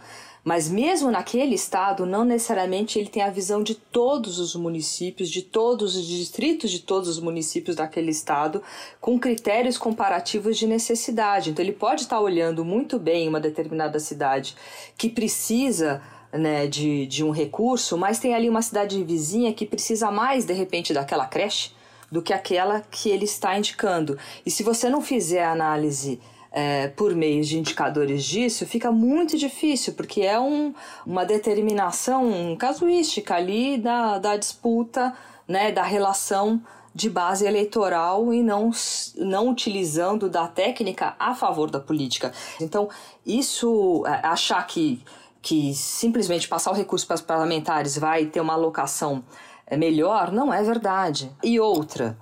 mas 0.48 0.66
mesmo 0.66 1.10
naquele 1.10 1.54
estado, 1.54 2.06
não 2.06 2.24
necessariamente 2.24 2.98
ele 2.98 3.10
tem 3.10 3.22
a 3.22 3.28
visão 3.28 3.62
de 3.62 3.74
todos 3.74 4.38
os 4.38 4.56
municípios, 4.56 5.28
de 5.28 5.42
todos 5.42 5.94
os 5.94 6.06
distritos 6.06 6.70
de 6.70 6.78
todos 6.78 7.06
os 7.06 7.20
municípios 7.20 7.76
daquele 7.76 8.10
estado, 8.10 8.62
com 8.98 9.18
critérios 9.18 9.76
comparativos 9.76 10.56
de 10.56 10.66
necessidade. 10.66 11.50
Então 11.50 11.62
ele 11.62 11.74
pode 11.74 12.00
estar 12.00 12.18
olhando 12.18 12.64
muito 12.64 12.98
bem 12.98 13.28
uma 13.28 13.38
determinada 13.38 14.00
cidade 14.00 14.56
que 14.96 15.10
precisa 15.10 16.00
né, 16.32 16.66
de, 16.66 17.04
de 17.04 17.22
um 17.22 17.30
recurso, 17.30 17.98
mas 17.98 18.18
tem 18.18 18.34
ali 18.34 18.48
uma 18.48 18.62
cidade 18.62 19.04
vizinha 19.04 19.52
que 19.52 19.66
precisa 19.66 20.10
mais, 20.10 20.46
de 20.46 20.54
repente, 20.54 20.94
daquela 20.94 21.26
creche 21.26 21.72
do 22.10 22.22
que 22.22 22.32
aquela 22.32 22.80
que 22.90 23.10
ele 23.10 23.26
está 23.26 23.58
indicando. 23.58 24.16
E 24.46 24.50
se 24.50 24.62
você 24.62 24.88
não 24.88 25.02
fizer 25.02 25.44
a 25.44 25.52
análise 25.52 26.18
é, 26.50 26.88
por 26.88 27.14
meio 27.14 27.44
de 27.44 27.58
indicadores 27.58 28.24
disso, 28.24 28.66
fica 28.66 28.90
muito 28.90 29.36
difícil, 29.36 29.94
porque 29.94 30.22
é 30.22 30.38
um, 30.40 30.74
uma 31.06 31.24
determinação 31.24 32.56
casuística 32.58 33.34
ali 33.34 33.78
da, 33.78 34.18
da 34.18 34.36
disputa, 34.36 35.14
né, 35.46 35.72
da 35.72 35.82
relação 35.82 36.60
de 36.94 37.08
base 37.08 37.46
eleitoral 37.46 38.32
e 38.34 38.42
não, 38.42 38.70
não 39.16 39.50
utilizando 39.50 40.28
da 40.28 40.48
técnica 40.48 41.14
a 41.18 41.34
favor 41.34 41.70
da 41.70 41.78
política. 41.78 42.32
Então, 42.60 42.88
isso, 43.24 44.04
é, 44.06 44.26
achar 44.26 44.66
que, 44.66 45.02
que 45.40 45.74
simplesmente 45.74 46.48
passar 46.48 46.72
o 46.72 46.74
recurso 46.74 47.06
para 47.06 47.14
os 47.14 47.22
parlamentares 47.22 47.96
vai 47.96 48.26
ter 48.26 48.40
uma 48.40 48.54
alocação 48.54 49.22
é, 49.66 49.76
melhor, 49.76 50.32
não 50.32 50.52
é 50.52 50.62
verdade. 50.62 51.30
E 51.42 51.60
outra, 51.60 52.18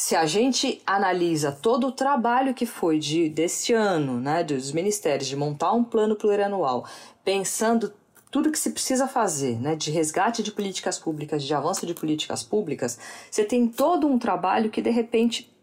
se 0.00 0.16
a 0.16 0.24
gente 0.24 0.80
analisa 0.86 1.52
todo 1.52 1.88
o 1.88 1.92
trabalho 1.92 2.54
que 2.54 2.64
foi 2.64 2.98
de, 2.98 3.28
desse 3.28 3.74
ano, 3.74 4.18
né, 4.18 4.42
dos 4.42 4.72
ministérios, 4.72 5.28
de 5.28 5.36
montar 5.36 5.74
um 5.74 5.84
plano 5.84 6.16
plurianual, 6.16 6.86
pensando 7.22 7.92
tudo 8.30 8.50
que 8.50 8.58
se 8.58 8.70
precisa 8.70 9.06
fazer, 9.06 9.60
né, 9.60 9.76
de 9.76 9.90
resgate 9.90 10.42
de 10.42 10.52
políticas 10.52 10.98
públicas, 10.98 11.42
de 11.44 11.52
avanço 11.52 11.86
de 11.86 11.92
políticas 11.92 12.42
públicas, 12.42 12.98
você 13.30 13.44
tem 13.44 13.68
todo 13.68 14.06
um 14.06 14.18
trabalho 14.18 14.70
que 14.70 14.80
de 14.80 14.88
repente 14.88 15.54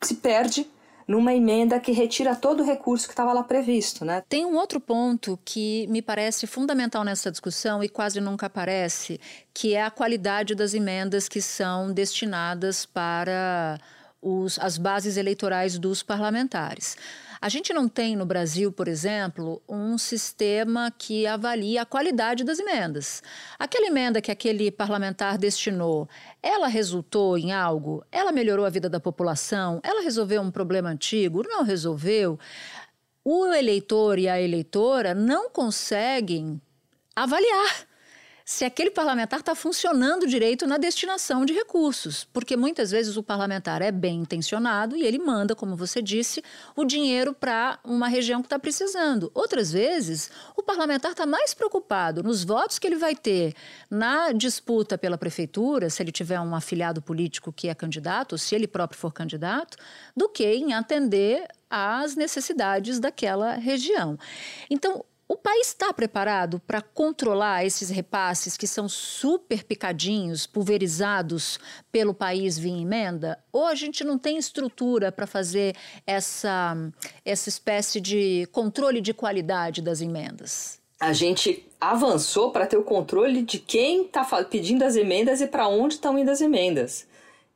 se 0.00 0.14
perde 0.14 0.70
numa 1.06 1.34
emenda 1.34 1.78
que 1.78 1.92
retira 1.92 2.34
todo 2.34 2.62
o 2.62 2.66
recurso 2.66 3.06
que 3.06 3.12
estava 3.12 3.32
lá 3.32 3.42
previsto. 3.42 4.04
Né? 4.04 4.22
Tem 4.28 4.44
um 4.44 4.56
outro 4.56 4.80
ponto 4.80 5.38
que 5.44 5.86
me 5.88 6.00
parece 6.00 6.46
fundamental 6.46 7.04
nessa 7.04 7.30
discussão 7.30 7.82
e 7.82 7.88
quase 7.88 8.20
nunca 8.20 8.46
aparece, 8.46 9.20
que 9.52 9.74
é 9.74 9.82
a 9.82 9.90
qualidade 9.90 10.54
das 10.54 10.74
emendas 10.74 11.28
que 11.28 11.40
são 11.40 11.92
destinadas 11.92 12.86
para 12.86 13.78
os, 14.20 14.58
as 14.58 14.78
bases 14.78 15.16
eleitorais 15.16 15.78
dos 15.78 16.02
parlamentares. 16.02 16.96
A 17.44 17.48
gente 17.50 17.74
não 17.74 17.86
tem 17.90 18.16
no 18.16 18.24
Brasil, 18.24 18.72
por 18.72 18.88
exemplo, 18.88 19.62
um 19.68 19.98
sistema 19.98 20.90
que 20.90 21.26
avalia 21.26 21.82
a 21.82 21.84
qualidade 21.84 22.42
das 22.42 22.58
emendas. 22.58 23.22
Aquela 23.58 23.86
emenda 23.86 24.22
que 24.22 24.30
aquele 24.30 24.70
parlamentar 24.70 25.36
destinou, 25.36 26.08
ela 26.42 26.68
resultou 26.68 27.36
em 27.36 27.52
algo? 27.52 28.02
Ela 28.10 28.32
melhorou 28.32 28.64
a 28.64 28.70
vida 28.70 28.88
da 28.88 28.98
população? 28.98 29.78
Ela 29.82 30.00
resolveu 30.00 30.40
um 30.40 30.50
problema 30.50 30.88
antigo? 30.88 31.42
Não 31.46 31.62
resolveu? 31.62 32.38
O 33.22 33.44
eleitor 33.52 34.18
e 34.18 34.26
a 34.26 34.40
eleitora 34.40 35.14
não 35.14 35.50
conseguem 35.50 36.58
avaliar 37.14 37.86
se 38.44 38.64
aquele 38.64 38.90
parlamentar 38.90 39.40
está 39.40 39.54
funcionando 39.54 40.26
direito 40.26 40.66
na 40.66 40.76
destinação 40.76 41.46
de 41.46 41.54
recursos. 41.54 42.24
Porque 42.24 42.56
muitas 42.56 42.90
vezes 42.90 43.16
o 43.16 43.22
parlamentar 43.22 43.80
é 43.80 43.90
bem 43.90 44.20
intencionado 44.20 44.96
e 44.96 45.02
ele 45.02 45.18
manda, 45.18 45.54
como 45.54 45.74
você 45.74 46.02
disse, 46.02 46.42
o 46.76 46.84
dinheiro 46.84 47.32
para 47.32 47.78
uma 47.82 48.06
região 48.06 48.42
que 48.42 48.46
está 48.46 48.58
precisando. 48.58 49.30
Outras 49.34 49.72
vezes, 49.72 50.30
o 50.56 50.62
parlamentar 50.62 51.12
está 51.12 51.24
mais 51.24 51.54
preocupado 51.54 52.22
nos 52.22 52.44
votos 52.44 52.78
que 52.78 52.86
ele 52.86 52.96
vai 52.96 53.16
ter 53.16 53.54
na 53.90 54.30
disputa 54.32 54.98
pela 54.98 55.16
prefeitura, 55.16 55.88
se 55.88 56.02
ele 56.02 56.12
tiver 56.12 56.38
um 56.38 56.54
afiliado 56.54 57.00
político 57.00 57.50
que 57.50 57.68
é 57.68 57.74
candidato, 57.74 58.32
ou 58.32 58.38
se 58.38 58.54
ele 58.54 58.68
próprio 58.68 59.00
for 59.00 59.12
candidato, 59.12 59.78
do 60.14 60.28
que 60.28 60.44
em 60.44 60.74
atender 60.74 61.48
às 61.70 62.14
necessidades 62.14 63.00
daquela 63.00 63.54
região. 63.54 64.18
Então, 64.68 65.02
O 65.26 65.36
país 65.36 65.68
está 65.68 65.90
preparado 65.92 66.60
para 66.66 66.82
controlar 66.82 67.64
esses 67.64 67.88
repasses 67.88 68.58
que 68.58 68.66
são 68.66 68.88
super 68.88 69.64
picadinhos, 69.64 70.46
pulverizados 70.46 71.58
pelo 71.90 72.12
país 72.12 72.58
via 72.58 72.76
emenda? 72.76 73.42
Ou 73.50 73.66
a 73.66 73.74
gente 73.74 74.04
não 74.04 74.18
tem 74.18 74.36
estrutura 74.36 75.10
para 75.10 75.26
fazer 75.26 75.74
essa, 76.06 76.76
essa 77.24 77.48
espécie 77.48 78.02
de 78.02 78.46
controle 78.52 79.00
de 79.00 79.14
qualidade 79.14 79.80
das 79.80 80.02
emendas? 80.02 80.78
A 81.00 81.12
gente 81.14 81.66
avançou 81.80 82.50
para 82.50 82.66
ter 82.66 82.76
o 82.76 82.82
controle 82.82 83.42
de 83.42 83.58
quem 83.58 84.02
está 84.04 84.24
pedindo 84.44 84.84
as 84.84 84.94
emendas 84.94 85.40
e 85.40 85.46
para 85.46 85.68
onde 85.68 85.94
estão 85.94 86.18
indo 86.18 86.30
as 86.30 86.42
emendas. 86.42 87.06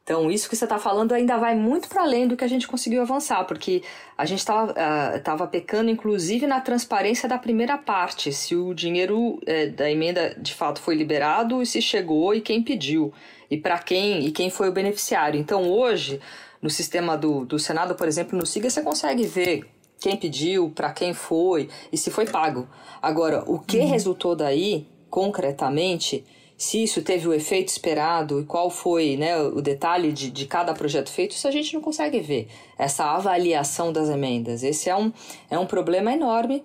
Então, 0.09 0.31
isso 0.31 0.49
que 0.49 0.57
você 0.57 0.65
está 0.65 0.79
falando 0.79 1.13
ainda 1.13 1.37
vai 1.37 1.55
muito 1.55 1.87
para 1.87 2.01
além 2.01 2.27
do 2.27 2.35
que 2.35 2.43
a 2.43 2.49
gente 2.49 2.67
conseguiu 2.67 3.03
avançar, 3.03 3.45
porque 3.45 3.83
a 4.17 4.25
gente 4.25 4.39
estava 4.39 5.45
uh, 5.45 5.49
pecando, 5.49 5.91
inclusive, 5.91 6.47
na 6.47 6.63
transparência 6.63 7.29
da 7.29 7.37
primeira 7.37 7.77
parte, 7.77 8.33
se 8.33 8.57
o 8.57 8.73
dinheiro 8.73 9.35
uh, 9.35 9.71
da 9.77 9.91
emenda 9.91 10.35
de 10.41 10.55
fato 10.55 10.81
foi 10.81 10.95
liberado 10.95 11.61
e 11.61 11.67
se 11.67 11.83
chegou 11.83 12.35
e 12.35 12.41
quem 12.41 12.63
pediu, 12.63 13.13
e 13.51 13.59
para 13.59 13.79
quem 13.81 14.25
e 14.25 14.33
quem 14.33 14.49
foi 14.49 14.71
o 14.71 14.73
beneficiário. 14.73 15.39
Então, 15.39 15.71
hoje, 15.71 16.19
no 16.63 16.71
sistema 16.71 17.15
do, 17.15 17.45
do 17.45 17.59
Senado, 17.59 17.95
por 17.95 18.09
exemplo, 18.09 18.39
no 18.39 18.47
SIGA, 18.47 18.71
você 18.71 18.81
consegue 18.81 19.27
ver 19.27 19.67
quem 20.01 20.17
pediu, 20.17 20.71
para 20.71 20.91
quem 20.91 21.13
foi 21.13 21.69
e 21.93 21.99
se 21.99 22.11
foi 22.11 22.25
pago. 22.25 22.67
Agora, 23.03 23.45
o 23.47 23.59
que 23.59 23.77
uhum. 23.81 23.91
resultou 23.91 24.35
daí, 24.35 24.87
concretamente, 25.11 26.25
se 26.59 26.83
isso 26.83 27.03
teve 27.03 27.29
o 27.29 27.33
efeito 27.33 27.69
esperado 27.69 28.41
e 28.41 28.45
qual 28.45 28.69
foi 28.69 29.17
né, 29.17 29.41
o 29.41 29.63
detalhe 29.63 30.11
de, 30.11 30.29
de 30.29 30.45
cada 30.45 30.75
projeto 30.75 31.09
feito, 31.09 31.31
isso 31.31 31.47
a 31.47 31.53
gente 31.53 31.73
não 31.73 31.81
consegue 31.81 32.19
ver. 32.19 32.49
Essa 32.77 33.05
avaliação 33.05 33.93
das 33.93 34.09
emendas. 34.09 34.65
Esse 34.65 34.91
é 34.91 34.97
um, 34.97 35.13
é 35.49 35.57
um 35.57 35.67
problema 35.67 36.13
enorme 36.13 36.65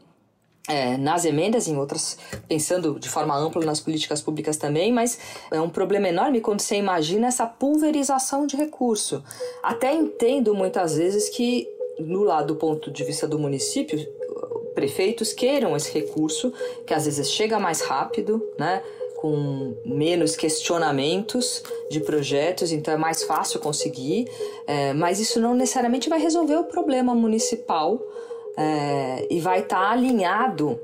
é, 0.68 0.98
nas 0.98 1.26
emendas, 1.26 1.68
em 1.68 1.78
outras, 1.78 2.18
pensando 2.48 3.00
de 3.00 3.08
forma 3.08 3.38
ampla 3.38 3.64
nas 3.64 3.80
políticas 3.80 4.20
públicas 4.20 4.58
também, 4.58 4.92
mas 4.92 5.20
é 5.52 5.62
um 5.62 5.70
problema 5.70 6.10
enorme 6.10 6.42
quando 6.42 6.62
você 6.62 6.76
imagina 6.76 7.28
essa 7.28 7.46
pulverização 7.46 8.48
de 8.48 8.56
recurso. 8.56 9.24
Até 9.62 9.94
entendo 9.94 10.56
muitas 10.56 10.96
vezes 10.96 11.30
que, 11.30 11.68
no 12.00 12.24
lado 12.24 12.48
do 12.48 12.56
ponto 12.56 12.90
de 12.90 13.04
vista 13.04 13.28
do 13.28 13.38
município, 13.38 14.00
prefeitos 14.74 15.34
queiram 15.34 15.76
esse 15.76 15.94
recurso, 15.94 16.52
que 16.88 16.96
às 16.96 17.06
vezes 17.06 17.30
chega 17.30 17.60
mais 17.60 17.82
rápido, 17.82 18.44
né? 18.58 18.82
Com 19.24 19.78
menos 19.86 20.36
questionamentos 20.36 21.64
de 21.90 22.02
projetos, 22.02 22.74
então 22.74 22.94
é 22.94 22.98
mais 22.98 23.24
fácil 23.24 23.58
conseguir, 23.62 24.28
é, 24.68 24.92
mas 24.92 25.18
isso 25.18 25.40
não 25.40 25.56
necessariamente 25.56 26.10
vai 26.10 26.20
resolver 26.20 26.58
o 26.58 26.66
problema 26.66 27.16
municipal 27.16 28.02
é, 28.58 29.26
e 29.30 29.40
vai 29.40 29.62
estar 29.62 29.78
tá 29.78 29.92
alinhado 29.92 30.78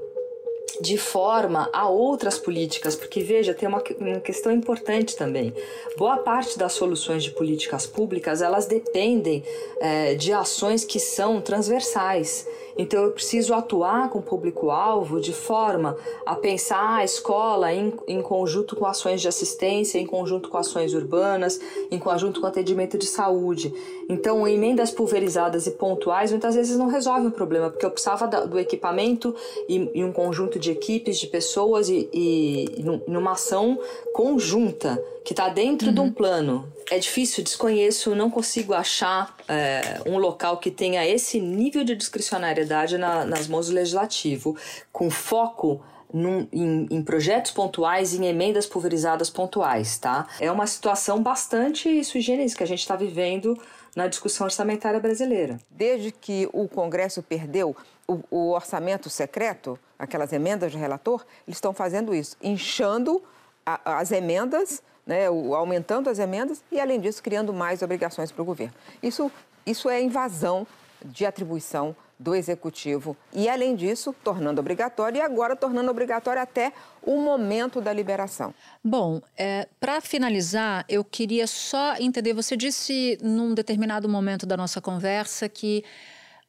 de 0.79 0.97
forma 0.97 1.69
a 1.73 1.89
outras 1.89 2.37
políticas, 2.37 2.95
porque 2.95 3.21
veja, 3.21 3.53
tem 3.53 3.67
uma, 3.67 3.83
uma, 3.99 4.21
questão 4.21 4.53
importante 4.53 5.17
também. 5.17 5.53
Boa 5.97 6.15
parte 6.15 6.57
das 6.57 6.71
soluções 6.71 7.25
de 7.25 7.31
políticas 7.31 7.85
públicas 7.85 8.41
elas 8.41 8.67
dependem 8.67 9.43
é, 9.81 10.15
de 10.15 10.31
ações 10.31 10.85
que 10.85 10.97
são 10.97 11.41
transversais. 11.41 12.47
Então 12.79 13.03
eu 13.03 13.11
preciso 13.11 13.53
atuar 13.53 14.09
com 14.09 14.19
o 14.19 14.23
público-alvo 14.23 15.19
de 15.19 15.33
forma 15.33 15.97
a 16.25 16.33
pensar 16.33 16.99
a 16.99 17.03
escola 17.03 17.73
em, 17.73 17.93
em 18.07 18.21
conjunto 18.21 18.73
com 18.73 18.85
ações 18.85 19.19
de 19.19 19.27
assistência, 19.27 19.99
em 19.99 20.05
conjunto 20.05 20.47
com 20.47 20.57
ações 20.57 20.93
urbanas, 20.93 21.59
em 21.91 21.99
conjunto 21.99 22.39
com 22.39 22.47
atendimento 22.47 22.97
de 22.97 23.05
saúde. 23.05 23.73
Então, 24.07 24.47
emendas 24.47 24.91
pulverizadas 24.91 25.67
e 25.67 25.71
pontuais 25.71 26.31
muitas 26.31 26.55
vezes 26.55 26.77
não 26.77 26.87
resolvem 26.87 27.27
o 27.27 27.31
problema, 27.31 27.69
porque 27.69 27.85
eu 27.85 27.91
precisava 27.91 28.25
do 28.47 28.57
equipamento 28.57 29.35
e, 29.67 29.91
e 29.93 30.01
um 30.01 30.13
conjunto 30.13 30.57
de 30.57 30.71
equipes, 30.71 31.19
de 31.19 31.27
pessoas 31.27 31.89
e, 31.89 32.09
e 32.13 32.85
numa 33.05 33.33
ação 33.33 33.77
conjunta 34.13 35.03
que 35.23 35.33
está 35.33 35.49
dentro 35.49 35.89
uhum. 35.89 35.93
de 35.93 35.99
um 35.99 36.03
uhum. 36.05 36.11
plano. 36.11 36.73
É 36.89 36.97
difícil, 36.97 37.43
desconheço, 37.43 38.15
não 38.15 38.29
consigo 38.29 38.73
achar 38.73 39.35
é, 39.47 40.01
um 40.05 40.17
local 40.17 40.57
que 40.57 40.71
tenha 40.71 41.07
esse 41.07 41.39
nível 41.39 41.83
de 41.83 41.95
discricionariedade 41.95 42.97
na, 42.97 43.25
nas 43.25 43.47
mãos 43.47 43.67
do 43.67 43.73
legislativo, 43.73 44.55
com 44.91 45.09
foco 45.09 45.81
num, 46.11 46.47
em, 46.51 46.87
em, 46.89 47.03
projetos 47.03 47.51
pontuais, 47.51 48.13
em 48.13 48.25
emendas 48.25 48.65
pulverizadas 48.65 49.29
pontuais, 49.29 49.97
tá? 49.99 50.27
É 50.39 50.51
uma 50.51 50.65
situação 50.65 51.21
bastante 51.21 52.03
sui 52.03 52.21
generis 52.21 52.55
que 52.55 52.63
a 52.63 52.67
gente 52.67 52.79
está 52.79 52.95
vivendo 52.95 53.55
na 53.95 54.07
discussão 54.07 54.45
orçamentária 54.45 54.99
brasileira. 54.99 55.59
Desde 55.69 56.11
que 56.11 56.49
o 56.53 56.67
Congresso 56.67 57.21
perdeu 57.21 57.75
o, 58.07 58.19
o 58.31 58.51
orçamento 58.51 59.09
secreto, 59.09 59.77
aquelas 59.97 60.33
emendas 60.33 60.71
de 60.71 60.77
relator, 60.77 61.25
eles 61.47 61.57
estão 61.57 61.73
fazendo 61.73 62.13
isso, 62.13 62.35
inchando 62.41 63.21
a, 63.65 63.99
as 63.99 64.11
emendas 64.11 64.81
né, 65.09 65.25
aumentando 65.25 66.07
as 66.07 66.19
emendas 66.19 66.63
e, 66.71 66.79
além 66.79 66.99
disso, 67.01 67.23
criando 67.23 67.51
mais 67.51 67.81
obrigações 67.81 68.31
para 68.31 68.43
o 68.43 68.45
governo. 68.45 68.75
Isso, 69.01 69.31
isso 69.65 69.89
é 69.89 69.99
invasão 69.99 70.67
de 71.03 71.25
atribuição 71.25 71.95
do 72.19 72.35
executivo 72.35 73.17
e, 73.33 73.49
além 73.49 73.75
disso, 73.75 74.13
tornando 74.23 74.61
obrigatório 74.61 75.17
e 75.17 75.21
agora 75.21 75.55
tornando 75.55 75.89
obrigatório 75.89 76.39
até 76.39 76.71
o 77.01 77.19
momento 77.19 77.81
da 77.81 77.91
liberação. 77.91 78.53
Bom, 78.83 79.19
é, 79.35 79.67
para 79.79 79.99
finalizar, 79.99 80.85
eu 80.87 81.03
queria 81.03 81.47
só 81.47 81.95
entender. 81.95 82.33
Você 82.33 82.55
disse 82.55 83.17
num 83.19 83.55
determinado 83.55 84.07
momento 84.07 84.45
da 84.45 84.55
nossa 84.55 84.79
conversa 84.79 85.49
que 85.49 85.83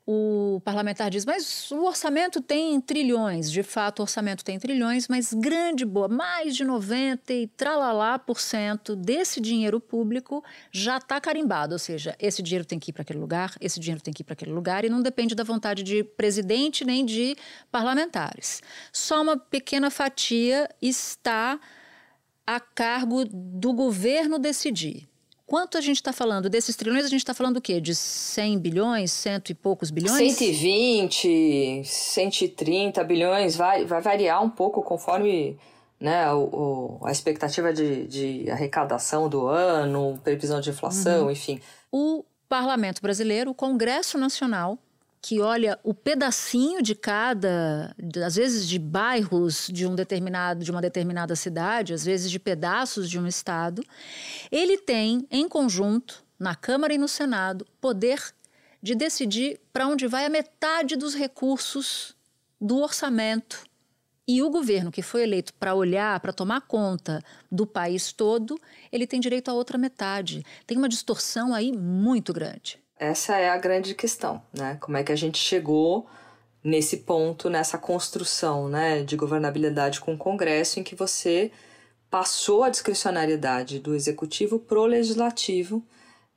o 0.07 0.61
parlamentar 0.65 1.11
diz, 1.11 1.25
mas 1.25 1.71
o 1.71 1.85
orçamento 1.85 2.41
tem 2.41 2.81
trilhões. 2.81 3.51
De 3.51 3.63
fato, 3.63 4.01
o 4.01 4.03
orçamento 4.03 4.45
tem 4.45 4.59
trilhões, 4.59 5.07
mas 5.09 5.33
grande 5.33 5.85
boa, 5.85 6.09
mais 6.09 6.57
de 6.57 6.65
90 6.65 7.33
e 7.33 7.47
tralalá 7.47 8.19
por 8.19 8.41
cento 8.41 8.97
desse 8.97 9.41
dinheiro 9.41 9.79
público 9.79 10.43
já 10.73 10.97
está 10.97 11.21
carimbado. 11.21 11.75
Ou 11.75 11.79
seja, 11.79 12.17
esse 12.19 12.43
dinheiro 12.43 12.65
tem 12.65 12.79
que 12.79 12.91
ir 12.91 12.93
para 12.93 13.03
aquele 13.03 13.19
lugar, 13.19 13.55
esse 13.61 13.79
dinheiro 13.79 14.03
tem 14.03 14.13
que 14.13 14.23
ir 14.23 14.25
para 14.25 14.33
aquele 14.33 14.53
lugar 14.53 14.85
e 14.85 14.89
não 14.89 15.03
depende 15.03 15.35
da 15.35 15.45
vontade 15.45 15.83
de 15.83 16.03
presidente 16.03 16.85
nem 16.85 17.05
de 17.05 17.37
parlamentares. 17.71 18.63
Só 18.93 19.23
uma 19.23 19.37
pequena 19.37 19.91
fatia 19.91 20.69
está 20.81 21.61
a 22.47 22.59
cargo 22.59 23.25
do 23.25 23.73
governo 23.73 24.39
decidir. 24.39 25.10
Quanto 25.51 25.77
a 25.77 25.81
gente 25.81 25.97
está 25.97 26.13
falando 26.13 26.49
desses 26.49 26.77
trilhões? 26.77 27.05
A 27.05 27.09
gente 27.09 27.23
está 27.23 27.35
falando 27.35 27.57
o 27.57 27.61
quê? 27.61 27.81
De 27.81 27.93
100 27.93 28.57
bilhões, 28.61 29.11
cento 29.11 29.51
e 29.51 29.55
poucos 29.55 29.91
bilhões? 29.91 30.37
120, 30.37 31.83
130 31.85 33.03
bilhões, 33.03 33.57
vai, 33.57 33.85
vai 33.85 34.01
variar 34.01 34.41
um 34.45 34.49
pouco 34.49 34.81
conforme 34.81 35.59
né, 35.99 36.33
o, 36.33 36.99
o 37.01 37.01
a 37.05 37.11
expectativa 37.11 37.73
de, 37.73 38.07
de, 38.07 38.49
arrecadação 38.49 39.29
do 39.29 39.49
ano, 39.49 40.21
previsão 40.23 40.61
de 40.61 40.71
inflação, 40.71 41.25
uhum. 41.25 41.33
enfim. 41.33 41.61
O 41.91 42.25
Parlamento 42.49 43.03
Brasileiro, 43.03 43.51
o 43.51 43.55
Congresso 43.55 44.17
Nacional, 44.17 44.79
que 45.23 45.41
olha 45.41 45.79
o 45.85 45.93
pedacinho 45.93 46.83
de 46.83 46.95
cada, 46.95 47.95
às 48.25 48.37
vezes 48.37 48.67
de 48.67 48.79
bairros 48.79 49.69
de 49.71 49.87
um 49.87 49.95
determinado, 49.95 50.65
de 50.65 50.71
uma 50.71 50.81
determinada 50.81 51.37
cidade, 51.37 51.93
às 51.93 52.05
vezes 52.05 52.31
de 52.31 52.39
pedaços 52.39 53.09
de 53.09 53.19
um 53.19 53.27
estado, 53.27 53.85
ele 54.51 54.79
tem 54.79 55.27
em 55.31 55.49
conjunto 55.49 56.25
na 56.39 56.55
Câmara 56.55 56.95
e 56.95 56.99
no 56.99 57.07
Senado 57.07 57.67
poder 57.81 58.33
de 58.83 58.95
decidir 58.95 59.61
para 59.73 59.87
onde 59.87 60.07
vai 60.07 60.25
a 60.25 60.31
metade 60.31 60.97
dos 60.97 61.15
recursos 61.15 62.17
do 62.59 62.79
orçamento. 62.79 63.65
E 64.27 64.43
o 64.43 64.49
governo 64.49 64.93
que 64.93 65.03
foi 65.03 65.25
eleito 65.25 65.53
para 65.55 65.75
olhar, 65.75 66.19
para 66.21 66.33
tomar 66.33 66.63
conta 66.63 67.23
do 67.51 67.67
país 67.67 68.13
todo, 68.13 68.59
ele 68.91 69.07
tem 69.07 69.21
direito 69.21 69.51
a 69.51 69.55
outra 69.55 69.77
metade. 69.77 70.47
Tem 70.67 70.79
uma 70.79 70.89
distorção 70.89 71.53
aí 71.53 71.73
muito 71.73 72.33
grande. 72.33 72.81
Essa 73.01 73.39
é 73.39 73.49
a 73.49 73.57
grande 73.57 73.95
questão, 73.95 74.43
né? 74.53 74.77
Como 74.79 74.95
é 74.95 75.03
que 75.03 75.11
a 75.11 75.17
gente 75.17 75.39
chegou 75.39 76.07
nesse 76.63 76.99
ponto, 76.99 77.49
nessa 77.49 77.79
construção, 77.79 78.69
né, 78.69 79.03
de 79.03 79.17
governabilidade 79.17 80.01
com 80.01 80.13
o 80.13 80.19
Congresso, 80.19 80.79
em 80.79 80.83
que 80.83 80.95
você 80.95 81.51
passou 82.11 82.63
a 82.63 82.69
discricionariedade 82.69 83.79
do 83.79 83.95
executivo 83.95 84.59
pro 84.59 84.85
legislativo 84.85 85.83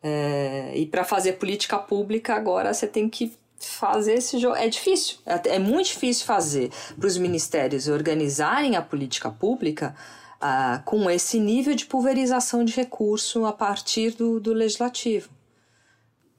é, 0.02 0.72
e 0.74 0.86
para 0.86 1.04
fazer 1.04 1.34
política 1.34 1.78
pública 1.78 2.34
agora 2.34 2.74
você 2.74 2.88
tem 2.88 3.10
que 3.10 3.34
fazer 3.60 4.14
esse 4.14 4.38
jogo. 4.38 4.56
É 4.56 4.70
difícil, 4.70 5.18
é, 5.26 5.56
é 5.56 5.60
muito 5.60 5.88
difícil 5.88 6.26
fazer 6.26 6.72
para 6.98 7.08
os 7.08 7.18
ministérios 7.18 7.90
organizarem 7.90 8.78
a 8.78 8.82
política 8.82 9.30
pública 9.30 9.94
ah, 10.40 10.82
com 10.86 11.10
esse 11.10 11.42
nível 11.42 11.76
de 11.76 11.86
pulverização 11.86 12.64
de 12.64 12.74
recurso 12.74 13.46
a 13.46 13.52
partir 13.52 14.12
do, 14.12 14.40
do 14.40 14.54
legislativo. 14.54 15.30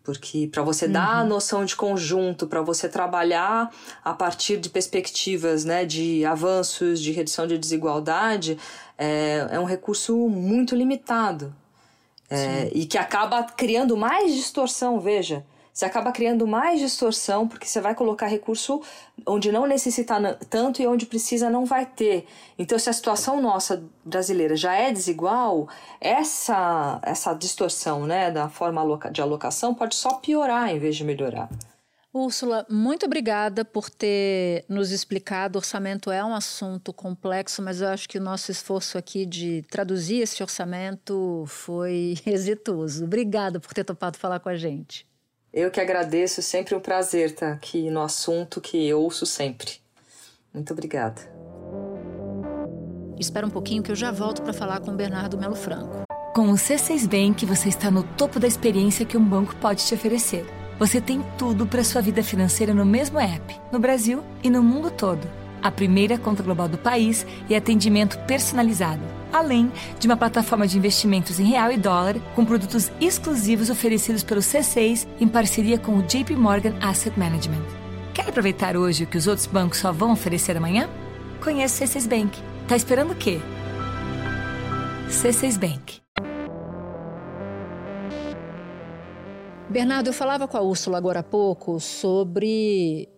Porque 0.04 0.46
para 0.52 0.62
você 0.62 0.84
uhum. 0.84 0.92
dar 0.92 1.16
a 1.16 1.24
noção 1.24 1.64
de 1.64 1.74
conjunto, 1.74 2.46
para 2.46 2.60
você 2.60 2.88
trabalhar 2.88 3.74
a 4.04 4.12
partir 4.12 4.58
de 4.58 4.68
perspectivas 4.68 5.64
né, 5.64 5.86
de 5.86 6.24
avanços, 6.26 7.00
de 7.00 7.10
redução 7.10 7.46
de 7.46 7.56
desigualdade, 7.56 8.58
é, 8.98 9.48
é 9.50 9.58
um 9.58 9.64
recurso 9.64 10.14
muito 10.28 10.76
limitado. 10.76 11.54
É, 12.30 12.70
e 12.74 12.84
que 12.84 12.98
acaba 12.98 13.42
criando 13.44 13.96
mais 13.96 14.34
distorção, 14.34 15.00
veja. 15.00 15.44
Você 15.74 15.86
acaba 15.86 16.12
criando 16.12 16.46
mais 16.46 16.78
distorção, 16.78 17.48
porque 17.48 17.66
você 17.66 17.80
vai 17.80 17.96
colocar 17.96 18.28
recurso 18.28 18.80
onde 19.26 19.50
não 19.50 19.66
necessita 19.66 20.38
tanto 20.48 20.80
e 20.80 20.86
onde 20.86 21.04
precisa 21.04 21.50
não 21.50 21.64
vai 21.64 21.84
ter. 21.84 22.28
Então, 22.56 22.78
se 22.78 22.88
a 22.88 22.92
situação 22.92 23.42
nossa 23.42 23.82
brasileira 24.04 24.54
já 24.54 24.72
é 24.72 24.92
desigual, 24.92 25.68
essa, 26.00 27.00
essa 27.02 27.34
distorção 27.34 28.06
né, 28.06 28.30
da 28.30 28.48
forma 28.48 28.82
de 29.10 29.20
alocação 29.20 29.74
pode 29.74 29.96
só 29.96 30.14
piorar 30.14 30.70
em 30.70 30.78
vez 30.78 30.94
de 30.94 31.02
melhorar. 31.02 31.48
Úrsula, 32.12 32.64
muito 32.70 33.06
obrigada 33.06 33.64
por 33.64 33.90
ter 33.90 34.64
nos 34.68 34.92
explicado. 34.92 35.58
Orçamento 35.58 36.12
é 36.12 36.24
um 36.24 36.32
assunto 36.32 36.92
complexo, 36.92 37.60
mas 37.60 37.80
eu 37.80 37.88
acho 37.88 38.08
que 38.08 38.18
o 38.18 38.22
nosso 38.22 38.52
esforço 38.52 38.96
aqui 38.96 39.26
de 39.26 39.62
traduzir 39.68 40.20
esse 40.20 40.40
orçamento 40.40 41.44
foi 41.48 42.14
exitoso. 42.24 43.02
Obrigada 43.02 43.58
por 43.58 43.74
ter 43.74 43.82
topado 43.82 44.16
falar 44.16 44.38
com 44.38 44.48
a 44.48 44.54
gente. 44.54 45.04
Eu 45.56 45.70
que 45.70 45.80
agradeço, 45.80 46.42
sempre 46.42 46.74
um 46.74 46.80
prazer 46.80 47.26
estar 47.26 47.52
aqui 47.52 47.88
no 47.88 48.02
assunto 48.02 48.60
que 48.60 48.88
eu 48.88 49.00
ouço 49.00 49.24
sempre. 49.24 49.74
Muito 50.52 50.72
obrigada. 50.72 51.22
Espera 53.20 53.46
um 53.46 53.50
pouquinho 53.50 53.80
que 53.80 53.92
eu 53.92 53.94
já 53.94 54.10
volto 54.10 54.42
para 54.42 54.52
falar 54.52 54.80
com 54.80 54.90
o 54.90 54.96
Bernardo 54.96 55.38
Melo 55.38 55.54
Franco. 55.54 56.02
Com 56.34 56.50
o 56.50 56.54
C6 56.54 57.06
Bank, 57.06 57.46
você 57.46 57.68
está 57.68 57.88
no 57.88 58.02
topo 58.02 58.40
da 58.40 58.48
experiência 58.48 59.06
que 59.06 59.16
um 59.16 59.24
banco 59.24 59.54
pode 59.54 59.86
te 59.86 59.94
oferecer. 59.94 60.44
Você 60.76 61.00
tem 61.00 61.24
tudo 61.38 61.68
para 61.68 61.84
sua 61.84 62.02
vida 62.02 62.24
financeira 62.24 62.74
no 62.74 62.84
mesmo 62.84 63.20
app, 63.20 63.56
no 63.70 63.78
Brasil 63.78 64.24
e 64.42 64.50
no 64.50 64.60
mundo 64.60 64.90
todo. 64.90 65.24
A 65.62 65.70
primeira 65.70 66.18
conta 66.18 66.42
global 66.42 66.66
do 66.66 66.78
país 66.78 67.24
e 67.48 67.54
atendimento 67.54 68.18
personalizado 68.26 69.23
além 69.34 69.70
de 69.98 70.06
uma 70.06 70.16
plataforma 70.16 70.66
de 70.66 70.78
investimentos 70.78 71.40
em 71.40 71.44
real 71.44 71.72
e 71.72 71.76
dólar 71.76 72.14
com 72.34 72.44
produtos 72.44 72.90
exclusivos 73.00 73.68
oferecidos 73.68 74.22
pelo 74.22 74.40
C6 74.40 75.06
em 75.20 75.26
parceria 75.26 75.76
com 75.76 75.96
o 75.98 76.02
JP 76.02 76.36
Morgan 76.36 76.74
Asset 76.80 77.18
Management. 77.18 77.64
Quer 78.14 78.28
aproveitar 78.28 78.76
hoje 78.76 79.02
o 79.02 79.06
que 79.06 79.18
os 79.18 79.26
outros 79.26 79.46
bancos 79.46 79.78
só 79.78 79.90
vão 79.90 80.12
oferecer 80.12 80.56
amanhã? 80.56 80.88
Conheça 81.42 81.84
o 81.84 81.88
C6 81.88 82.08
Bank. 82.08 82.38
Tá 82.68 82.76
esperando 82.76 83.10
o 83.10 83.16
quê? 83.16 83.40
C6 85.08 85.58
Bank. 85.58 86.00
Bernardo, 89.68 90.10
eu 90.10 90.12
falava 90.12 90.46
com 90.46 90.56
a 90.56 90.60
Úrsula 90.60 90.96
agora 90.96 91.18
há 91.18 91.22
pouco 91.24 91.80
sobre 91.80 93.08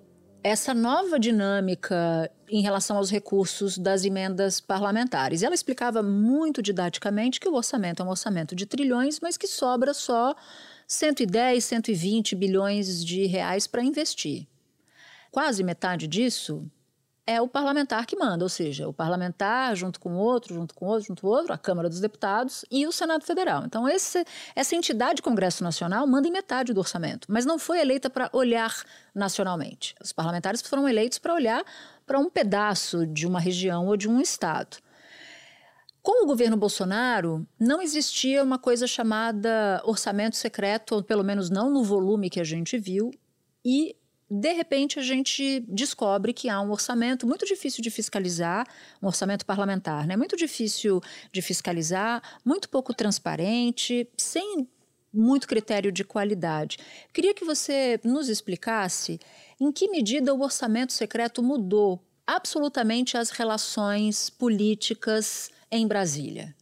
essa 0.46 0.72
nova 0.72 1.18
dinâmica 1.18 2.30
em 2.48 2.62
relação 2.62 2.96
aos 2.96 3.10
recursos 3.10 3.76
das 3.76 4.04
emendas 4.04 4.60
parlamentares. 4.60 5.42
Ela 5.42 5.56
explicava 5.56 6.04
muito 6.04 6.62
didaticamente 6.62 7.40
que 7.40 7.48
o 7.48 7.54
orçamento 7.54 8.00
é 8.00 8.06
um 8.06 8.10
orçamento 8.10 8.54
de 8.54 8.64
trilhões, 8.64 9.18
mas 9.18 9.36
que 9.36 9.48
sobra 9.48 9.92
só 9.92 10.36
110, 10.86 11.64
120 11.64 12.36
bilhões 12.36 13.04
de 13.04 13.26
reais 13.26 13.66
para 13.66 13.82
investir. 13.82 14.46
Quase 15.32 15.64
metade 15.64 16.06
disso 16.06 16.70
é 17.26 17.40
o 17.40 17.48
parlamentar 17.48 18.06
que 18.06 18.16
manda, 18.16 18.44
ou 18.44 18.48
seja, 18.48 18.88
o 18.88 18.92
parlamentar 18.92 19.74
junto 19.74 19.98
com 19.98 20.14
outro, 20.14 20.54
junto 20.54 20.74
com 20.74 20.86
outro, 20.86 21.08
junto 21.08 21.22
com 21.22 21.28
outro, 21.28 21.52
a 21.52 21.58
Câmara 21.58 21.88
dos 21.88 21.98
Deputados 21.98 22.64
e 22.70 22.86
o 22.86 22.92
Senado 22.92 23.24
Federal. 23.24 23.64
Então, 23.64 23.88
esse, 23.88 24.24
essa 24.54 24.76
entidade 24.76 25.20
Congresso 25.20 25.64
Nacional 25.64 26.06
manda 26.06 26.28
em 26.28 26.30
metade 26.30 26.72
do 26.72 26.78
orçamento, 26.78 27.26
mas 27.30 27.44
não 27.44 27.58
foi 27.58 27.80
eleita 27.80 28.08
para 28.08 28.30
olhar 28.32 28.72
nacionalmente. 29.12 29.94
Os 30.00 30.12
parlamentares 30.12 30.62
foram 30.62 30.88
eleitos 30.88 31.18
para 31.18 31.34
olhar 31.34 31.64
para 32.06 32.18
um 32.20 32.30
pedaço 32.30 33.04
de 33.06 33.26
uma 33.26 33.40
região 33.40 33.86
ou 33.86 33.96
de 33.96 34.08
um 34.08 34.20
estado. 34.20 34.76
Com 36.00 36.22
o 36.22 36.26
governo 36.28 36.56
Bolsonaro, 36.56 37.44
não 37.58 37.82
existia 37.82 38.44
uma 38.44 38.60
coisa 38.60 38.86
chamada 38.86 39.82
orçamento 39.84 40.36
secreto, 40.36 40.94
ou 40.94 41.02
pelo 41.02 41.24
menos 41.24 41.50
não 41.50 41.68
no 41.68 41.82
volume 41.82 42.30
que 42.30 42.38
a 42.38 42.44
gente 42.44 42.78
viu, 42.78 43.10
e 43.64 43.96
de 44.30 44.52
repente 44.52 44.98
a 44.98 45.02
gente 45.02 45.60
descobre 45.68 46.32
que 46.32 46.48
há 46.48 46.60
um 46.60 46.70
orçamento 46.70 47.26
muito 47.26 47.46
difícil 47.46 47.82
de 47.82 47.90
fiscalizar, 47.90 48.66
um 49.02 49.06
orçamento 49.06 49.46
parlamentar, 49.46 50.06
né? 50.06 50.16
Muito 50.16 50.36
difícil 50.36 51.00
de 51.32 51.40
fiscalizar, 51.40 52.22
muito 52.44 52.68
pouco 52.68 52.92
transparente, 52.92 54.08
sem 54.16 54.68
muito 55.12 55.46
critério 55.48 55.90
de 55.90 56.04
qualidade. 56.04 56.78
Queria 57.12 57.32
que 57.32 57.44
você 57.44 58.00
nos 58.04 58.28
explicasse 58.28 59.18
em 59.60 59.72
que 59.72 59.88
medida 59.88 60.34
o 60.34 60.42
orçamento 60.42 60.92
secreto 60.92 61.42
mudou 61.42 62.02
absolutamente 62.26 63.16
as 63.16 63.30
relações 63.30 64.28
políticas 64.28 65.50
em 65.70 65.86
Brasília. 65.86 66.54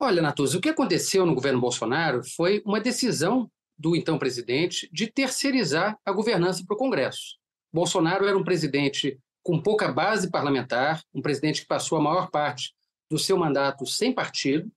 Olha, 0.00 0.20
Natuz, 0.20 0.54
o 0.54 0.60
que 0.60 0.70
aconteceu 0.70 1.24
no 1.24 1.34
governo 1.34 1.60
Bolsonaro 1.60 2.22
foi 2.36 2.62
uma 2.64 2.80
decisão 2.80 3.48
do 3.78 3.96
então 3.96 4.18
presidente 4.18 4.88
de 4.92 5.06
terceirizar 5.06 5.98
a 6.04 6.12
governança 6.12 6.64
para 6.66 6.74
o 6.74 6.78
Congresso. 6.78 7.36
Bolsonaro 7.72 8.26
era 8.26 8.38
um 8.38 8.44
presidente 8.44 9.18
com 9.42 9.60
pouca 9.60 9.92
base 9.92 10.30
parlamentar, 10.30 11.02
um 11.12 11.20
presidente 11.20 11.62
que 11.62 11.66
passou 11.66 11.98
a 11.98 12.00
maior 12.00 12.30
parte 12.30 12.72
do 13.10 13.18
seu 13.18 13.36
mandato 13.36 13.86
sem 13.86 14.12
partido 14.12 14.70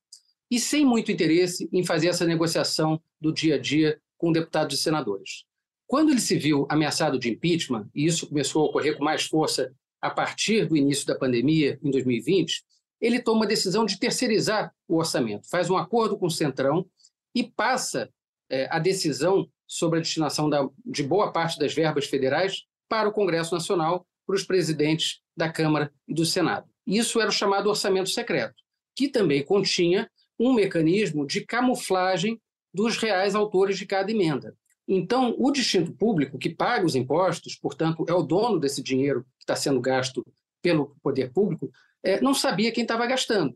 e 0.50 0.58
sem 0.58 0.84
muito 0.84 1.10
interesse 1.12 1.68
em 1.72 1.84
fazer 1.84 2.08
essa 2.08 2.26
negociação 2.26 3.00
do 3.20 3.32
dia 3.32 3.54
a 3.54 3.58
dia 3.58 4.00
com 4.16 4.32
deputados 4.32 4.78
e 4.78 4.82
senadores. 4.82 5.44
Quando 5.86 6.10
ele 6.10 6.20
se 6.20 6.36
viu 6.36 6.66
ameaçado 6.68 7.18
de 7.18 7.30
impeachment, 7.30 7.88
e 7.94 8.04
isso 8.04 8.28
começou 8.28 8.62
a 8.62 8.68
ocorrer 8.68 8.96
com 8.96 9.04
mais 9.04 9.24
força 9.24 9.72
a 10.02 10.10
partir 10.10 10.66
do 10.66 10.76
início 10.76 11.06
da 11.06 11.14
pandemia, 11.14 11.78
em 11.82 11.90
2020, 11.90 12.62
ele 13.00 13.20
toma 13.20 13.44
a 13.44 13.48
decisão 13.48 13.86
de 13.86 13.98
terceirizar 13.98 14.72
o 14.86 14.96
orçamento, 14.96 15.48
faz 15.48 15.70
um 15.70 15.76
acordo 15.76 16.18
com 16.18 16.26
o 16.26 16.30
Centrão 16.30 16.86
e 17.34 17.44
passa 17.44 18.10
é, 18.50 18.68
a 18.70 18.78
decisão 18.78 19.48
sobre 19.66 19.98
a 19.98 20.02
destinação 20.02 20.48
da, 20.48 20.66
de 20.84 21.02
boa 21.02 21.32
parte 21.32 21.58
das 21.58 21.74
verbas 21.74 22.06
federais 22.06 22.64
para 22.88 23.08
o 23.08 23.12
Congresso 23.12 23.54
Nacional, 23.54 24.06
para 24.26 24.36
os 24.36 24.42
presidentes 24.42 25.20
da 25.36 25.50
Câmara 25.50 25.92
e 26.06 26.14
do 26.14 26.24
Senado. 26.24 26.66
Isso 26.86 27.20
era 27.20 27.28
o 27.28 27.32
chamado 27.32 27.68
orçamento 27.68 28.08
secreto, 28.08 28.54
que 28.96 29.08
também 29.08 29.44
continha 29.44 30.10
um 30.38 30.54
mecanismo 30.54 31.26
de 31.26 31.42
camuflagem 31.44 32.40
dos 32.72 32.96
reais 32.96 33.34
autores 33.34 33.78
de 33.78 33.86
cada 33.86 34.10
emenda. 34.10 34.56
Então, 34.86 35.34
o 35.38 35.50
distinto 35.50 35.92
público, 35.92 36.38
que 36.38 36.48
paga 36.48 36.86
os 36.86 36.94
impostos, 36.94 37.54
portanto, 37.56 38.06
é 38.08 38.14
o 38.14 38.22
dono 38.22 38.58
desse 38.58 38.82
dinheiro 38.82 39.22
que 39.38 39.42
está 39.42 39.54
sendo 39.54 39.80
gasto 39.80 40.24
pelo 40.62 40.96
poder 41.02 41.30
público, 41.30 41.70
é, 42.02 42.20
não 42.20 42.32
sabia 42.32 42.72
quem 42.72 42.82
estava 42.82 43.06
gastando. 43.06 43.54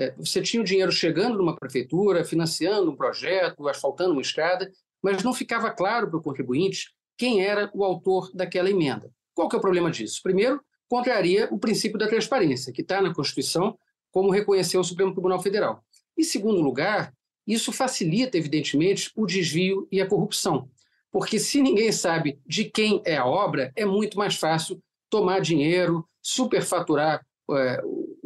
É, 0.00 0.14
você 0.16 0.40
tinha 0.40 0.62
o 0.62 0.64
dinheiro 0.64 0.90
chegando 0.90 1.36
numa 1.36 1.54
prefeitura, 1.54 2.24
financiando 2.24 2.90
um 2.90 2.96
projeto, 2.96 3.68
asfaltando 3.68 4.12
uma 4.12 4.22
estrada, 4.22 4.72
mas 5.02 5.22
não 5.22 5.34
ficava 5.34 5.70
claro 5.70 6.08
para 6.08 6.18
o 6.18 6.22
contribuinte 6.22 6.90
quem 7.18 7.44
era 7.44 7.70
o 7.74 7.84
autor 7.84 8.30
daquela 8.32 8.70
emenda. 8.70 9.12
Qual 9.34 9.46
que 9.46 9.54
é 9.54 9.58
o 9.58 9.60
problema 9.60 9.90
disso? 9.90 10.20
Primeiro, 10.22 10.58
contraria 10.88 11.50
o 11.52 11.58
princípio 11.58 11.98
da 11.98 12.08
transparência, 12.08 12.72
que 12.72 12.80
está 12.80 13.02
na 13.02 13.12
Constituição, 13.12 13.76
como 14.10 14.30
reconheceu 14.30 14.80
o 14.80 14.84
Supremo 14.84 15.12
Tribunal 15.12 15.42
Federal. 15.42 15.84
Em 16.16 16.24
segundo 16.24 16.62
lugar, 16.62 17.12
isso 17.46 17.70
facilita, 17.70 18.38
evidentemente, 18.38 19.10
o 19.14 19.26
desvio 19.26 19.86
e 19.92 20.00
a 20.00 20.06
corrupção, 20.06 20.70
porque 21.12 21.38
se 21.38 21.60
ninguém 21.60 21.92
sabe 21.92 22.40
de 22.46 22.64
quem 22.64 23.02
é 23.04 23.18
a 23.18 23.26
obra, 23.26 23.70
é 23.76 23.84
muito 23.84 24.16
mais 24.16 24.36
fácil 24.36 24.82
tomar 25.10 25.40
dinheiro, 25.40 26.06
superfaturar 26.22 27.20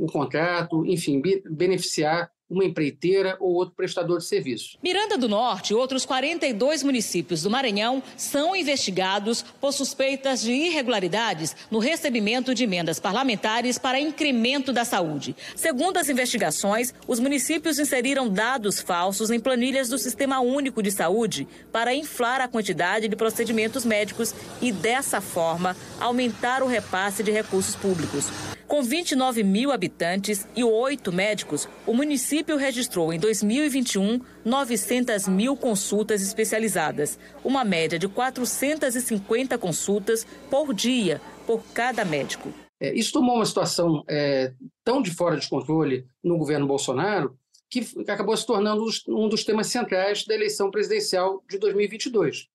o 0.04 0.06
contrato, 0.06 0.84
enfim, 0.84 1.22
beneficiar 1.50 2.30
uma 2.48 2.64
empreiteira 2.64 3.36
ou 3.40 3.54
outro 3.54 3.74
prestador 3.74 4.18
de 4.18 4.26
serviço. 4.26 4.78
Miranda 4.82 5.16
do 5.16 5.28
Norte 5.28 5.70
e 5.70 5.74
outros 5.74 6.04
42 6.04 6.82
municípios 6.82 7.42
do 7.42 7.50
Maranhão 7.50 8.02
são 8.16 8.54
investigados 8.54 9.42
por 9.42 9.72
suspeitas 9.72 10.42
de 10.42 10.52
irregularidades 10.52 11.56
no 11.70 11.78
recebimento 11.78 12.54
de 12.54 12.64
emendas 12.64 13.00
parlamentares 13.00 13.78
para 13.78 13.98
incremento 13.98 14.72
da 14.72 14.84
saúde. 14.84 15.34
Segundo 15.56 15.96
as 15.96 16.08
investigações, 16.08 16.92
os 17.08 17.18
municípios 17.18 17.78
inseriram 17.78 18.28
dados 18.28 18.78
falsos 18.78 19.30
em 19.30 19.40
planilhas 19.40 19.88
do 19.88 19.98
Sistema 19.98 20.40
Único 20.40 20.82
de 20.82 20.90
Saúde 20.90 21.48
para 21.72 21.94
inflar 21.94 22.42
a 22.42 22.48
quantidade 22.48 23.08
de 23.08 23.16
procedimentos 23.16 23.84
médicos 23.84 24.34
e, 24.60 24.70
dessa 24.70 25.20
forma, 25.20 25.74
aumentar 25.98 26.62
o 26.62 26.66
repasse 26.66 27.22
de 27.22 27.30
recursos 27.30 27.74
públicos. 27.74 28.28
Com 28.74 28.82
29 28.82 29.44
mil 29.44 29.70
habitantes 29.70 30.48
e 30.56 30.64
oito 30.64 31.12
médicos, 31.12 31.68
o 31.87 31.94
município 31.94 32.56
registrou 32.56 33.12
em 33.12 33.20
2021 33.20 34.20
900 34.44 35.28
mil 35.28 35.56
consultas 35.56 36.20
especializadas, 36.20 37.16
uma 37.44 37.64
média 37.64 38.00
de 38.00 38.08
450 38.08 39.56
consultas 39.58 40.26
por 40.50 40.74
dia 40.74 41.20
por 41.46 41.62
cada 41.72 42.04
médico. 42.04 42.52
É, 42.80 42.92
isso 42.92 43.12
tomou 43.12 43.37
uma 43.37 43.46
situação 43.46 44.02
é, 44.10 44.52
tão 44.82 45.00
de 45.00 45.12
fora 45.12 45.37
de 45.37 45.48
controle 45.48 46.04
no 46.20 46.37
governo 46.37 46.66
Bolsonaro 46.66 47.38
que 47.70 47.87
acabou 48.08 48.37
se 48.37 48.44
tornando 48.44 48.84
um 49.06 49.28
dos 49.28 49.44
temas 49.44 49.68
centrais 49.68 50.24
da 50.24 50.34
eleição 50.34 50.68
presidencial 50.68 51.44
de 51.48 51.58
2022. 51.58 52.48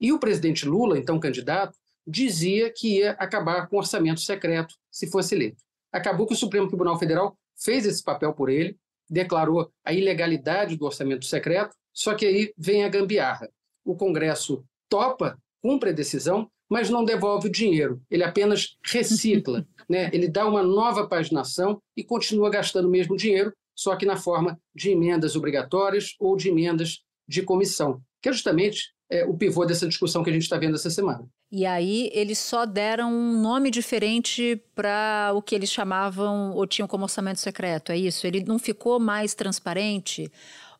E 0.00 0.12
o 0.12 0.18
presidente 0.18 0.66
Lula, 0.66 0.98
então 0.98 1.20
candidato, 1.20 1.78
dizia 2.04 2.72
que 2.74 2.98
ia 2.98 3.12
acabar 3.12 3.68
com 3.68 3.76
o 3.76 3.78
orçamento 3.78 4.20
secreto 4.20 4.74
se 4.90 5.10
fosse 5.10 5.34
eleito. 5.34 5.62
Acabou 5.92 6.26
que 6.26 6.34
o 6.34 6.36
Supremo 6.36 6.68
Tribunal 6.68 6.98
Federal 6.98 7.36
fez 7.56 7.84
esse 7.86 8.02
papel 8.02 8.32
por 8.32 8.48
ele, 8.48 8.76
declarou 9.08 9.70
a 9.84 9.92
ilegalidade 9.92 10.76
do 10.76 10.84
orçamento 10.84 11.24
secreto, 11.24 11.74
só 11.92 12.14
que 12.14 12.26
aí 12.26 12.54
vem 12.56 12.84
a 12.84 12.88
gambiarra. 12.88 13.50
O 13.84 13.96
Congresso 13.96 14.64
topa, 14.88 15.38
cumpre 15.60 15.90
a 15.90 15.92
decisão, 15.92 16.50
mas 16.68 16.88
não 16.88 17.04
devolve 17.04 17.48
o 17.48 17.52
dinheiro, 17.52 18.00
ele 18.08 18.22
apenas 18.22 18.76
recicla, 18.84 19.66
né? 19.90 20.08
ele 20.12 20.28
dá 20.28 20.46
uma 20.46 20.62
nova 20.62 21.08
paginação 21.08 21.82
e 21.96 22.04
continua 22.04 22.48
gastando 22.48 22.86
o 22.86 22.90
mesmo 22.90 23.16
dinheiro, 23.16 23.52
só 23.74 23.96
que 23.96 24.06
na 24.06 24.16
forma 24.16 24.58
de 24.74 24.90
emendas 24.90 25.34
obrigatórias 25.34 26.14
ou 26.20 26.36
de 26.36 26.48
emendas 26.48 27.00
de 27.26 27.42
comissão, 27.42 28.00
que 28.22 28.28
é 28.28 28.32
justamente 28.32 28.92
é, 29.10 29.24
o 29.24 29.36
pivô 29.36 29.64
dessa 29.64 29.88
discussão 29.88 30.22
que 30.22 30.30
a 30.30 30.32
gente 30.32 30.42
está 30.42 30.58
vendo 30.58 30.76
essa 30.76 30.90
semana. 30.90 31.26
E 31.52 31.66
aí 31.66 32.10
eles 32.12 32.38
só 32.38 32.64
deram 32.64 33.12
um 33.12 33.40
nome 33.40 33.70
diferente 33.70 34.62
para 34.74 35.32
o 35.34 35.42
que 35.42 35.54
eles 35.54 35.70
chamavam 35.70 36.52
ou 36.52 36.66
tinham 36.66 36.86
como 36.86 37.02
orçamento 37.02 37.40
secreto, 37.40 37.90
é 37.90 37.96
isso? 37.96 38.26
Ele 38.26 38.44
não 38.44 38.58
ficou 38.58 39.00
mais 39.00 39.34
transparente? 39.34 40.30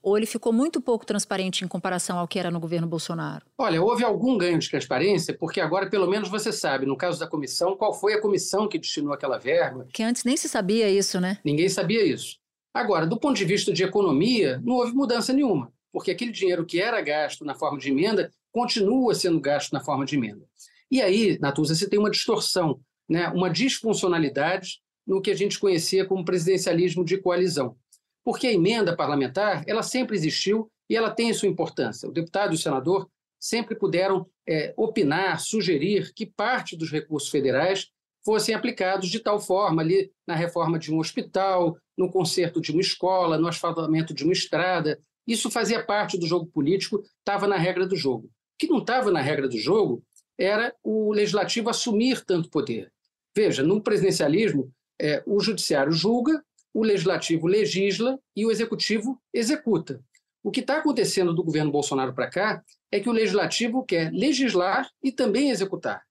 ou 0.02 0.16
ele 0.16 0.26
ficou 0.26 0.52
muito 0.52 0.80
pouco 0.80 1.04
transparente 1.04 1.64
em 1.64 1.68
comparação 1.68 2.18
ao 2.18 2.26
que 2.26 2.38
era 2.38 2.50
no 2.50 2.61
governo 2.61 2.87
Bolsonaro? 2.87 3.44
Olha, 3.59 3.83
houve 3.83 4.04
algum 4.04 4.37
ganho 4.37 4.59
de 4.59 4.70
transparência, 4.70 5.37
porque 5.37 5.61
agora 5.61 5.88
pelo 5.88 6.09
menos 6.09 6.28
você 6.28 6.52
sabe, 6.52 6.87
no 6.87 6.96
caso 6.96 7.20
da 7.20 7.26
comissão, 7.26 7.76
qual 7.76 7.92
foi 7.92 8.14
a 8.14 8.20
comissão 8.20 8.68
que 8.68 8.78
destinou 8.78 9.12
aquela 9.12 9.38
verba. 9.38 9.87
Que 9.92 10.02
antes 10.02 10.24
nem 10.24 10.37
se 10.37 10.48
sabia 10.48 10.88
isso, 10.88 11.20
né? 11.20 11.38
Ninguém 11.44 11.68
sabia 11.68 12.04
isso. 12.04 12.38
Agora, 12.72 13.06
do 13.06 13.18
ponto 13.18 13.37
de 13.37 13.44
vista 13.44 13.72
de 13.72 13.83
economia, 13.83 14.61
não 14.64 14.76
houve 14.76 14.94
mudança 14.94 15.33
nenhuma, 15.33 15.72
porque 15.92 16.11
aquele 16.11 16.30
dinheiro 16.30 16.64
que 16.64 16.80
era 16.80 17.00
gasto 17.00 17.44
na 17.44 17.54
forma 17.54 17.78
de 17.78 17.90
emenda 17.90 18.30
continua 18.53 19.15
sendo 19.15 19.41
gasto 19.41 19.73
na 19.73 19.81
forma 19.81 20.05
de 20.05 20.17
emenda. 20.17 20.45
E 20.91 21.01
aí, 21.01 21.39
Natuza, 21.39 21.75
você 21.75 21.89
tem 21.89 21.99
uma 21.99 22.11
distorção, 22.11 22.81
né? 23.09 23.29
uma 23.29 23.49
disfuncionalidade 23.49 24.81
no 25.07 25.21
que 25.21 25.31
a 25.31 25.37
gente 25.37 25.59
conhecia 25.59 26.05
como 26.05 26.25
presidencialismo 26.25 27.05
de 27.05 27.19
coalizão 27.19 27.77
porque 28.25 28.47
a 28.47 28.53
emenda 28.53 28.97
parlamentar 28.97 29.65
ela 29.67 29.83
sempre 29.83 30.17
existiu 30.17 30.71
e 30.89 30.97
ela 30.97 31.11
tem 31.11 31.33
sua 31.33 31.49
importância. 31.49 32.09
O 32.09 32.13
deputado 32.13 32.53
e 32.53 32.55
o 32.55 32.59
senador 32.59 33.09
sempre 33.39 33.75
puderam 33.75 34.27
é, 34.47 34.75
opinar, 34.77 35.41
sugerir 35.41 36.13
que 36.15 36.27
parte 36.27 36.77
dos 36.77 36.91
recursos 36.91 37.31
federais 37.31 37.89
fossem 38.25 38.55
aplicados 38.55 39.09
de 39.09 39.21
tal 39.21 39.41
forma 39.41 39.81
ali 39.81 40.13
na 40.27 40.35
reforma 40.35 40.79
de 40.79 40.93
um 40.93 40.99
hospital, 40.99 41.77
no 41.97 42.11
conserto 42.11 42.61
de 42.61 42.71
uma 42.71 42.81
escola, 42.81 43.39
no 43.39 43.49
asfaltamento 43.49 44.13
de 44.13 44.25
uma 44.25 44.33
estrada. 44.33 45.01
Isso 45.27 45.51
fazia 45.51 45.85
parte 45.85 46.19
do 46.19 46.27
jogo 46.27 46.47
político, 46.47 47.03
estava 47.19 47.47
na 47.47 47.57
regra 47.57 47.87
do 47.87 47.97
jogo. 47.97 48.31
Que 48.61 48.68
não 48.68 48.81
estava 48.81 49.11
na 49.11 49.23
regra 49.23 49.49
do 49.49 49.57
jogo 49.57 50.05
era 50.38 50.75
o 50.85 51.11
legislativo 51.14 51.70
assumir 51.70 52.23
tanto 52.27 52.51
poder. 52.51 52.92
Veja, 53.35 53.62
no 53.62 53.81
presidencialismo, 53.81 54.70
é, 55.01 55.23
o 55.25 55.40
judiciário 55.40 55.90
julga, 55.90 56.44
o 56.75 56.85
legislativo 56.85 57.46
legisla 57.46 58.18
e 58.37 58.44
o 58.44 58.51
executivo 58.51 59.18
executa. 59.33 60.05
O 60.42 60.51
que 60.51 60.61
está 60.61 60.77
acontecendo 60.77 61.33
do 61.33 61.42
governo 61.42 61.73
Bolsonaro 61.73 62.12
para 62.12 62.29
cá 62.29 62.62
é 62.92 63.01
que 63.01 63.09
o 63.09 63.12
legislativo 63.12 63.83
quer 63.83 64.12
legislar 64.12 64.90
e 65.03 65.11
também 65.11 65.49
executar. 65.49 66.03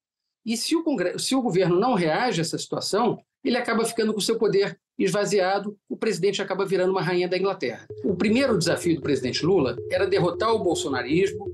E 0.43 0.57
se 0.57 0.75
o, 0.75 0.83
Congresso, 0.83 1.19
se 1.19 1.35
o 1.35 1.43
governo 1.43 1.79
não 1.79 1.93
reage 1.93 2.41
a 2.41 2.43
essa 2.43 2.57
situação, 2.57 3.19
ele 3.43 3.57
acaba 3.57 3.85
ficando 3.85 4.12
com 4.12 4.19
seu 4.19 4.39
poder 4.39 4.75
esvaziado, 4.97 5.77
o 5.88 5.95
presidente 5.95 6.41
acaba 6.41 6.65
virando 6.65 6.91
uma 6.91 7.01
rainha 7.01 7.27
da 7.27 7.38
Inglaterra. 7.38 7.85
O 8.03 8.15
primeiro 8.15 8.57
desafio 8.57 8.95
do 8.95 9.01
presidente 9.01 9.45
Lula 9.45 9.77
era 9.91 10.07
derrotar 10.07 10.51
o 10.51 10.63
bolsonarismo 10.63 11.45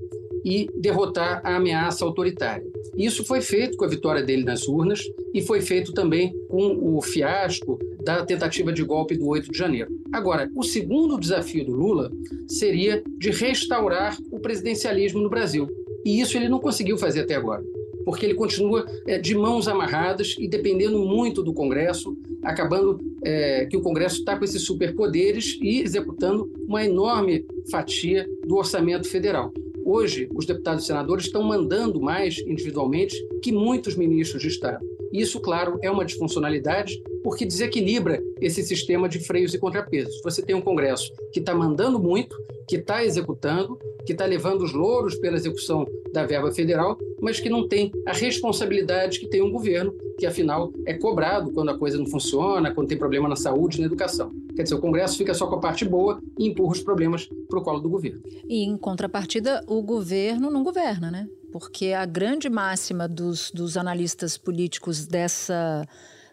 e 0.46 0.70
derrotar 0.76 1.40
a 1.44 1.56
ameaça 1.56 2.04
autoritária. 2.04 2.64
Isso 2.96 3.24
foi 3.24 3.40
feito 3.40 3.76
com 3.76 3.84
a 3.84 3.88
vitória 3.88 4.22
dele 4.22 4.44
nas 4.44 4.68
urnas 4.68 5.02
e 5.34 5.42
foi 5.42 5.60
feito 5.60 5.92
também 5.92 6.32
com 6.48 6.96
o 6.96 7.02
fiasco 7.02 7.76
da 8.04 8.24
tentativa 8.24 8.72
de 8.72 8.84
golpe 8.84 9.16
do 9.16 9.26
8 9.26 9.50
de 9.50 9.58
janeiro. 9.58 9.90
Agora, 10.12 10.48
o 10.54 10.62
segundo 10.62 11.18
desafio 11.18 11.64
do 11.64 11.72
Lula 11.72 12.12
seria 12.46 13.02
de 13.18 13.30
restaurar 13.30 14.16
o 14.30 14.38
presidencialismo 14.38 15.20
no 15.20 15.28
Brasil. 15.28 15.68
E 16.04 16.20
isso 16.20 16.36
ele 16.36 16.48
não 16.48 16.60
conseguiu 16.60 16.96
fazer 16.96 17.22
até 17.22 17.34
agora, 17.34 17.64
porque 18.04 18.24
ele 18.24 18.34
continua 18.34 18.86
é, 19.08 19.18
de 19.18 19.34
mãos 19.34 19.66
amarradas 19.66 20.36
e 20.38 20.46
dependendo 20.46 21.00
muito 21.00 21.42
do 21.42 21.52
Congresso, 21.52 22.16
acabando 22.44 23.00
é, 23.24 23.66
que 23.66 23.76
o 23.76 23.82
Congresso 23.82 24.20
está 24.20 24.38
com 24.38 24.44
esses 24.44 24.62
superpoderes 24.62 25.58
e 25.60 25.80
executando 25.80 26.48
uma 26.68 26.84
enorme 26.84 27.44
fatia 27.68 28.24
do 28.46 28.54
orçamento 28.54 29.08
federal. 29.08 29.52
Hoje, 29.88 30.28
os 30.34 30.44
deputados 30.44 30.82
e 30.82 30.86
senadores 30.88 31.26
estão 31.26 31.44
mandando 31.44 32.00
mais 32.00 32.38
individualmente 32.40 33.14
que 33.40 33.52
muitos 33.52 33.94
ministros 33.94 34.42
de 34.42 34.48
Estado. 34.48 34.84
Isso, 35.12 35.38
claro, 35.38 35.78
é 35.80 35.88
uma 35.88 36.04
disfuncionalidade 36.04 37.00
porque 37.26 37.44
desequilibra 37.44 38.22
esse 38.40 38.62
sistema 38.62 39.08
de 39.08 39.18
freios 39.18 39.52
e 39.52 39.58
contrapesos. 39.58 40.20
Você 40.22 40.40
tem 40.42 40.54
um 40.54 40.60
Congresso 40.60 41.12
que 41.32 41.40
está 41.40 41.52
mandando 41.52 41.98
muito, 41.98 42.36
que 42.68 42.76
está 42.76 43.04
executando, 43.04 43.76
que 44.06 44.12
está 44.12 44.24
levando 44.24 44.62
os 44.62 44.72
louros 44.72 45.16
pela 45.16 45.34
execução 45.34 45.84
da 46.12 46.24
verba 46.24 46.52
federal, 46.52 46.96
mas 47.20 47.40
que 47.40 47.48
não 47.48 47.66
tem 47.66 47.90
a 48.06 48.12
responsabilidade 48.12 49.18
que 49.18 49.26
tem 49.26 49.42
um 49.42 49.50
governo, 49.50 49.92
que 50.16 50.24
afinal 50.24 50.72
é 50.86 50.94
cobrado 50.94 51.50
quando 51.50 51.70
a 51.70 51.76
coisa 51.76 51.98
não 51.98 52.06
funciona, 52.06 52.72
quando 52.72 52.86
tem 52.86 52.96
problema 52.96 53.28
na 53.28 53.34
saúde, 53.34 53.80
na 53.80 53.86
educação. 53.86 54.30
Quer 54.54 54.62
dizer, 54.62 54.76
o 54.76 54.80
Congresso 54.80 55.18
fica 55.18 55.34
só 55.34 55.48
com 55.48 55.56
a 55.56 55.60
parte 55.60 55.84
boa 55.84 56.22
e 56.38 56.46
empurra 56.46 56.74
os 56.74 56.80
problemas 56.80 57.28
para 57.48 57.58
o 57.58 57.62
colo 57.62 57.80
do 57.80 57.90
governo. 57.90 58.22
E, 58.48 58.62
em 58.62 58.76
contrapartida, 58.76 59.64
o 59.66 59.82
governo 59.82 60.48
não 60.48 60.62
governa, 60.62 61.10
né? 61.10 61.28
Porque 61.50 61.86
a 61.86 62.06
grande 62.06 62.48
máxima 62.48 63.08
dos, 63.08 63.50
dos 63.50 63.76
analistas 63.76 64.38
políticos 64.38 65.08
dessa 65.08 65.84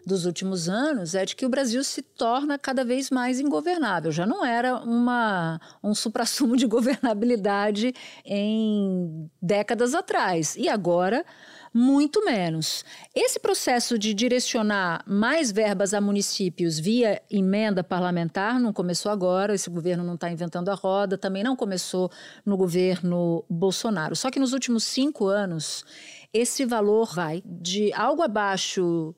dos 0.06 0.26
últimos 0.26 0.68
anos 0.68 1.14
é 1.14 1.24
de 1.24 1.34
que 1.34 1.46
o 1.46 1.48
Brasil 1.48 1.82
se 1.82 2.02
torna 2.02 2.58
cada 2.58 2.84
vez 2.84 3.10
mais 3.10 3.40
ingovernável. 3.40 4.12
Já 4.12 4.26
não 4.26 4.44
era 4.44 4.76
uma, 4.76 5.60
um 5.82 5.94
suprassumo 5.94 6.56
de 6.56 6.66
governabilidade 6.68 7.94
em 8.24 9.30
décadas 9.40 9.94
atrás. 9.94 10.56
E 10.56 10.68
agora 10.68 11.24
muito 11.76 12.24
menos. 12.24 12.84
Esse 13.12 13.40
processo 13.40 13.98
de 13.98 14.14
direcionar 14.14 15.02
mais 15.08 15.50
verbas 15.50 15.92
a 15.92 16.00
municípios 16.00 16.78
via 16.78 17.20
emenda 17.28 17.82
parlamentar 17.82 18.60
não 18.60 18.72
começou 18.72 19.10
agora, 19.10 19.56
esse 19.56 19.68
governo 19.68 20.04
não 20.04 20.14
está 20.14 20.30
inventando 20.30 20.68
a 20.68 20.74
roda, 20.74 21.18
também 21.18 21.42
não 21.42 21.56
começou 21.56 22.12
no 22.46 22.56
governo 22.56 23.44
Bolsonaro. 23.50 24.14
Só 24.14 24.30
que 24.30 24.38
nos 24.38 24.52
últimos 24.52 24.84
cinco 24.84 25.26
anos, 25.26 25.84
esse 26.32 26.64
valor 26.64 27.12
vai 27.12 27.42
de 27.44 27.92
algo 27.92 28.22
abaixo 28.22 29.12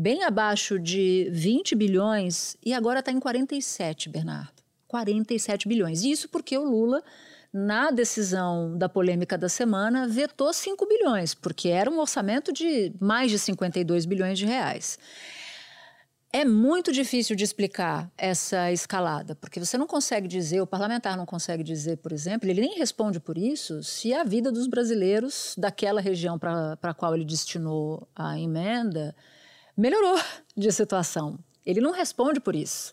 bem 0.00 0.22
abaixo 0.22 0.78
de 0.78 1.28
20 1.32 1.74
bilhões 1.74 2.56
e 2.64 2.72
agora 2.72 3.00
está 3.00 3.10
em 3.10 3.18
47, 3.18 4.08
Bernardo. 4.08 4.62
47 4.86 5.66
bilhões. 5.66 6.04
Isso 6.04 6.28
porque 6.28 6.56
o 6.56 6.62
Lula 6.64 7.02
na 7.52 7.90
decisão 7.90 8.76
da 8.76 8.88
polêmica 8.88 9.38
da 9.38 9.48
semana, 9.48 10.06
vetou 10.06 10.52
5 10.52 10.86
bilhões, 10.86 11.34
porque 11.34 11.68
era 11.68 11.90
um 11.90 11.98
orçamento 11.98 12.52
de 12.52 12.92
mais 13.00 13.30
de 13.30 13.38
52 13.38 14.04
bilhões 14.04 14.38
de 14.38 14.44
reais. 14.44 14.98
É 16.30 16.44
muito 16.44 16.92
difícil 16.92 17.34
de 17.34 17.42
explicar 17.42 18.12
essa 18.18 18.70
escalada, 18.70 19.34
porque 19.34 19.58
você 19.58 19.78
não 19.78 19.86
consegue 19.86 20.28
dizer, 20.28 20.60
o 20.60 20.66
parlamentar 20.66 21.16
não 21.16 21.24
consegue 21.24 21.64
dizer, 21.64 21.96
por 21.96 22.12
exemplo, 22.12 22.48
ele 22.48 22.60
nem 22.60 22.78
responde 22.78 23.18
por 23.18 23.38
isso, 23.38 23.82
se 23.82 24.12
a 24.12 24.24
vida 24.24 24.52
dos 24.52 24.66
brasileiros 24.66 25.54
daquela 25.56 26.02
região 26.02 26.38
para 26.38 26.76
a 26.82 26.94
qual 26.94 27.14
ele 27.14 27.24
destinou 27.24 28.06
a 28.14 28.38
emenda 28.38 29.16
melhorou 29.78 30.18
de 30.56 30.70
situação. 30.72 31.38
Ele 31.64 31.80
não 31.80 31.92
responde 31.92 32.40
por 32.40 32.56
isso. 32.56 32.92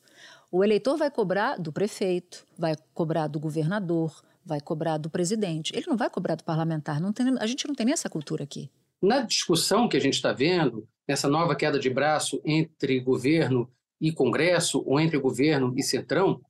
O 0.51 0.63
eleitor 0.63 0.95
vai 0.95 1.09
cobrar 1.09 1.57
do 1.57 1.73
prefeito, 1.73 2.45
vai 2.57 2.75
cobrar 2.93 3.27
do 3.27 3.39
governador, 3.39 4.23
vai 4.45 4.61
cobrar 4.61 4.97
do 4.97 5.09
presidente. 5.09 5.75
Ele 5.75 5.87
não 5.87 5.97
vai 5.97 6.09
cobrar 6.09 6.35
do 6.35 6.43
parlamentar. 6.43 7.01
Tem, 7.13 7.35
a 7.39 7.47
gente 7.47 7.67
não 7.67 7.73
tem 7.73 7.87
nem 7.87 7.93
essa 7.93 8.09
cultura 8.09 8.43
aqui. 8.43 8.69
Na 9.01 9.21
discussão 9.21 9.89
que 9.89 9.97
a 9.97 9.99
gente 9.99 10.13
está 10.13 10.31
vendo, 10.31 10.87
nessa 11.07 11.27
nova 11.27 11.55
queda 11.55 11.79
de 11.79 11.89
braço 11.89 12.39
entre 12.45 12.99
governo 12.99 13.69
e 13.99 14.11
Congresso, 14.11 14.83
ou 14.85 14.99
entre 14.99 15.17
governo 15.17 15.73
e 15.75 15.81
centrão, 15.81 16.41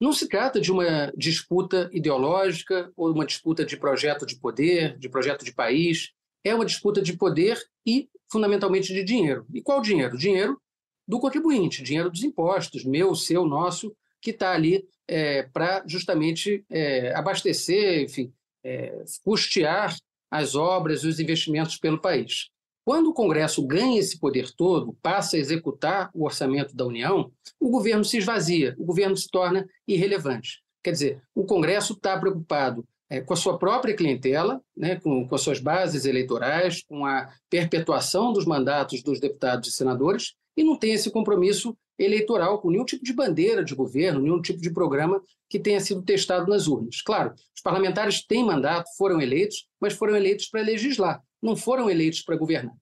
não 0.00 0.12
se 0.12 0.28
trata 0.28 0.60
de 0.60 0.70
uma 0.72 1.12
disputa 1.16 1.88
ideológica 1.92 2.92
ou 2.96 3.12
uma 3.12 3.26
disputa 3.26 3.64
de 3.64 3.76
projeto 3.76 4.26
de 4.26 4.36
poder, 4.36 4.98
de 4.98 5.08
projeto 5.08 5.44
de 5.44 5.52
país. 5.52 6.12
É 6.44 6.54
uma 6.54 6.64
disputa 6.64 7.00
de 7.02 7.16
poder 7.16 7.60
e, 7.86 8.08
fundamentalmente, 8.30 8.92
de 8.92 9.02
dinheiro. 9.02 9.46
E 9.52 9.62
qual 9.62 9.80
dinheiro? 9.80 10.16
Dinheiro 10.16 10.60
do 11.06 11.18
contribuinte, 11.18 11.82
dinheiro 11.82 12.10
dos 12.10 12.22
impostos, 12.22 12.84
meu, 12.84 13.14
seu, 13.14 13.46
nosso, 13.46 13.94
que 14.20 14.30
está 14.30 14.52
ali 14.52 14.86
é, 15.06 15.44
para 15.44 15.82
justamente 15.86 16.64
é, 16.68 17.14
abastecer, 17.14 18.02
enfim, 18.02 18.32
é, 18.62 19.04
custear 19.24 19.96
as 20.30 20.54
obras 20.54 21.02
e 21.02 21.08
os 21.08 21.18
investimentos 21.18 21.78
pelo 21.78 22.00
país. 22.00 22.50
Quando 22.84 23.08
o 23.08 23.14
Congresso 23.14 23.66
ganha 23.66 24.00
esse 24.00 24.18
poder 24.18 24.50
todo, 24.54 24.96
passa 25.02 25.36
a 25.36 25.38
executar 25.38 26.10
o 26.14 26.24
orçamento 26.24 26.74
da 26.74 26.86
União, 26.86 27.30
o 27.60 27.70
governo 27.70 28.04
se 28.04 28.18
esvazia, 28.18 28.74
o 28.78 28.84
governo 28.84 29.16
se 29.16 29.28
torna 29.28 29.66
irrelevante. 29.86 30.62
Quer 30.82 30.92
dizer, 30.92 31.22
o 31.34 31.44
Congresso 31.44 31.94
está 31.94 32.18
preocupado 32.18 32.86
é, 33.10 33.20
com 33.20 33.32
a 33.32 33.36
sua 33.36 33.58
própria 33.58 33.94
clientela, 33.94 34.60
né, 34.76 34.96
com, 34.96 35.26
com 35.26 35.34
as 35.34 35.40
suas 35.40 35.60
bases 35.60 36.04
eleitorais, 36.04 36.82
com 36.82 37.06
a 37.06 37.28
perpetuação 37.48 38.32
dos 38.32 38.44
mandatos 38.44 39.02
dos 39.02 39.18
deputados 39.18 39.68
e 39.68 39.72
senadores, 39.72 40.34
e 40.56 40.62
não 40.64 40.76
tem 40.76 40.92
esse 40.92 41.10
compromisso 41.10 41.76
eleitoral 41.98 42.60
com 42.60 42.70
nenhum 42.70 42.84
tipo 42.84 43.04
de 43.04 43.12
bandeira 43.12 43.64
de 43.64 43.74
governo, 43.74 44.20
nenhum 44.20 44.40
tipo 44.40 44.60
de 44.60 44.72
programa 44.72 45.20
que 45.48 45.58
tenha 45.58 45.80
sido 45.80 46.02
testado 46.02 46.48
nas 46.48 46.68
urnas. 46.68 47.02
Claro, 47.02 47.34
os 47.54 47.62
parlamentares 47.62 48.24
têm 48.24 48.44
mandato, 48.44 48.88
foram 48.96 49.20
eleitos, 49.20 49.66
mas 49.80 49.94
foram 49.94 50.14
eleitos 50.14 50.48
para 50.48 50.62
legislar, 50.62 51.20
não 51.42 51.56
foram 51.56 51.90
eleitos 51.90 52.22
para 52.22 52.36
governar. 52.36 52.74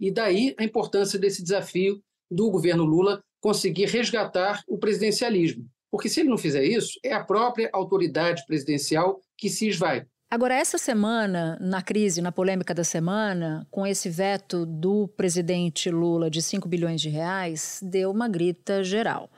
E 0.00 0.10
daí 0.10 0.54
a 0.58 0.64
importância 0.64 1.18
desse 1.18 1.42
desafio 1.42 2.02
do 2.30 2.50
governo 2.50 2.84
Lula 2.84 3.22
conseguir 3.40 3.86
resgatar 3.86 4.62
o 4.66 4.78
presidencialismo. 4.78 5.68
Porque 5.90 6.08
se 6.08 6.20
ele 6.20 6.28
não 6.28 6.38
fizer 6.38 6.64
isso, 6.64 6.98
é 7.04 7.12
a 7.12 7.22
própria 7.22 7.70
autoridade 7.72 8.44
presidencial 8.46 9.20
que 9.36 9.48
se 9.48 9.68
esvai. 9.68 10.06
Agora, 10.30 10.54
essa 10.54 10.78
semana, 10.78 11.56
na 11.60 11.80
crise, 11.80 12.20
na 12.20 12.32
polêmica 12.32 12.74
da 12.74 12.82
semana, 12.82 13.66
com 13.70 13.86
esse 13.86 14.10
veto 14.10 14.66
do 14.66 15.06
presidente 15.06 15.90
Lula 15.90 16.28
de 16.28 16.42
5 16.42 16.68
bilhões 16.68 17.00
de 17.00 17.08
reais, 17.08 17.78
deu 17.82 18.10
uma 18.10 18.28
grita 18.28 18.82
geral. 18.82 19.30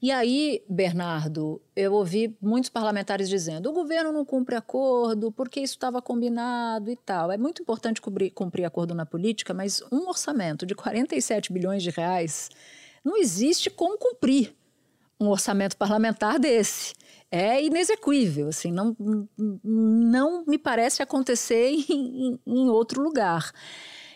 E 0.00 0.12
aí, 0.12 0.62
Bernardo, 0.68 1.60
eu 1.74 1.94
ouvi 1.94 2.36
muitos 2.40 2.70
parlamentares 2.70 3.28
dizendo: 3.28 3.70
o 3.70 3.72
governo 3.72 4.12
não 4.12 4.24
cumpre 4.24 4.54
acordo 4.54 5.32
porque 5.32 5.58
isso 5.58 5.74
estava 5.74 6.02
combinado 6.02 6.90
e 6.90 6.96
tal. 6.96 7.32
É 7.32 7.38
muito 7.38 7.62
importante 7.62 8.00
cumprir, 8.00 8.30
cumprir 8.30 8.64
acordo 8.64 8.94
na 8.94 9.06
política, 9.06 9.54
mas 9.54 9.82
um 9.90 10.06
orçamento 10.06 10.66
de 10.66 10.74
47 10.74 11.52
bilhões 11.52 11.82
de 11.82 11.90
reais 11.90 12.50
não 13.02 13.16
existe 13.16 13.70
como 13.70 13.98
cumprir 13.98 14.54
um 15.18 15.28
orçamento 15.28 15.76
parlamentar 15.76 16.38
desse 16.38 16.94
é 17.36 17.62
inexequível, 17.62 18.48
assim, 18.48 18.72
não, 18.72 18.96
não 19.62 20.44
me 20.46 20.58
parece 20.58 21.02
acontecer 21.02 21.70
em, 21.88 22.40
em 22.46 22.68
outro 22.68 23.02
lugar. 23.02 23.52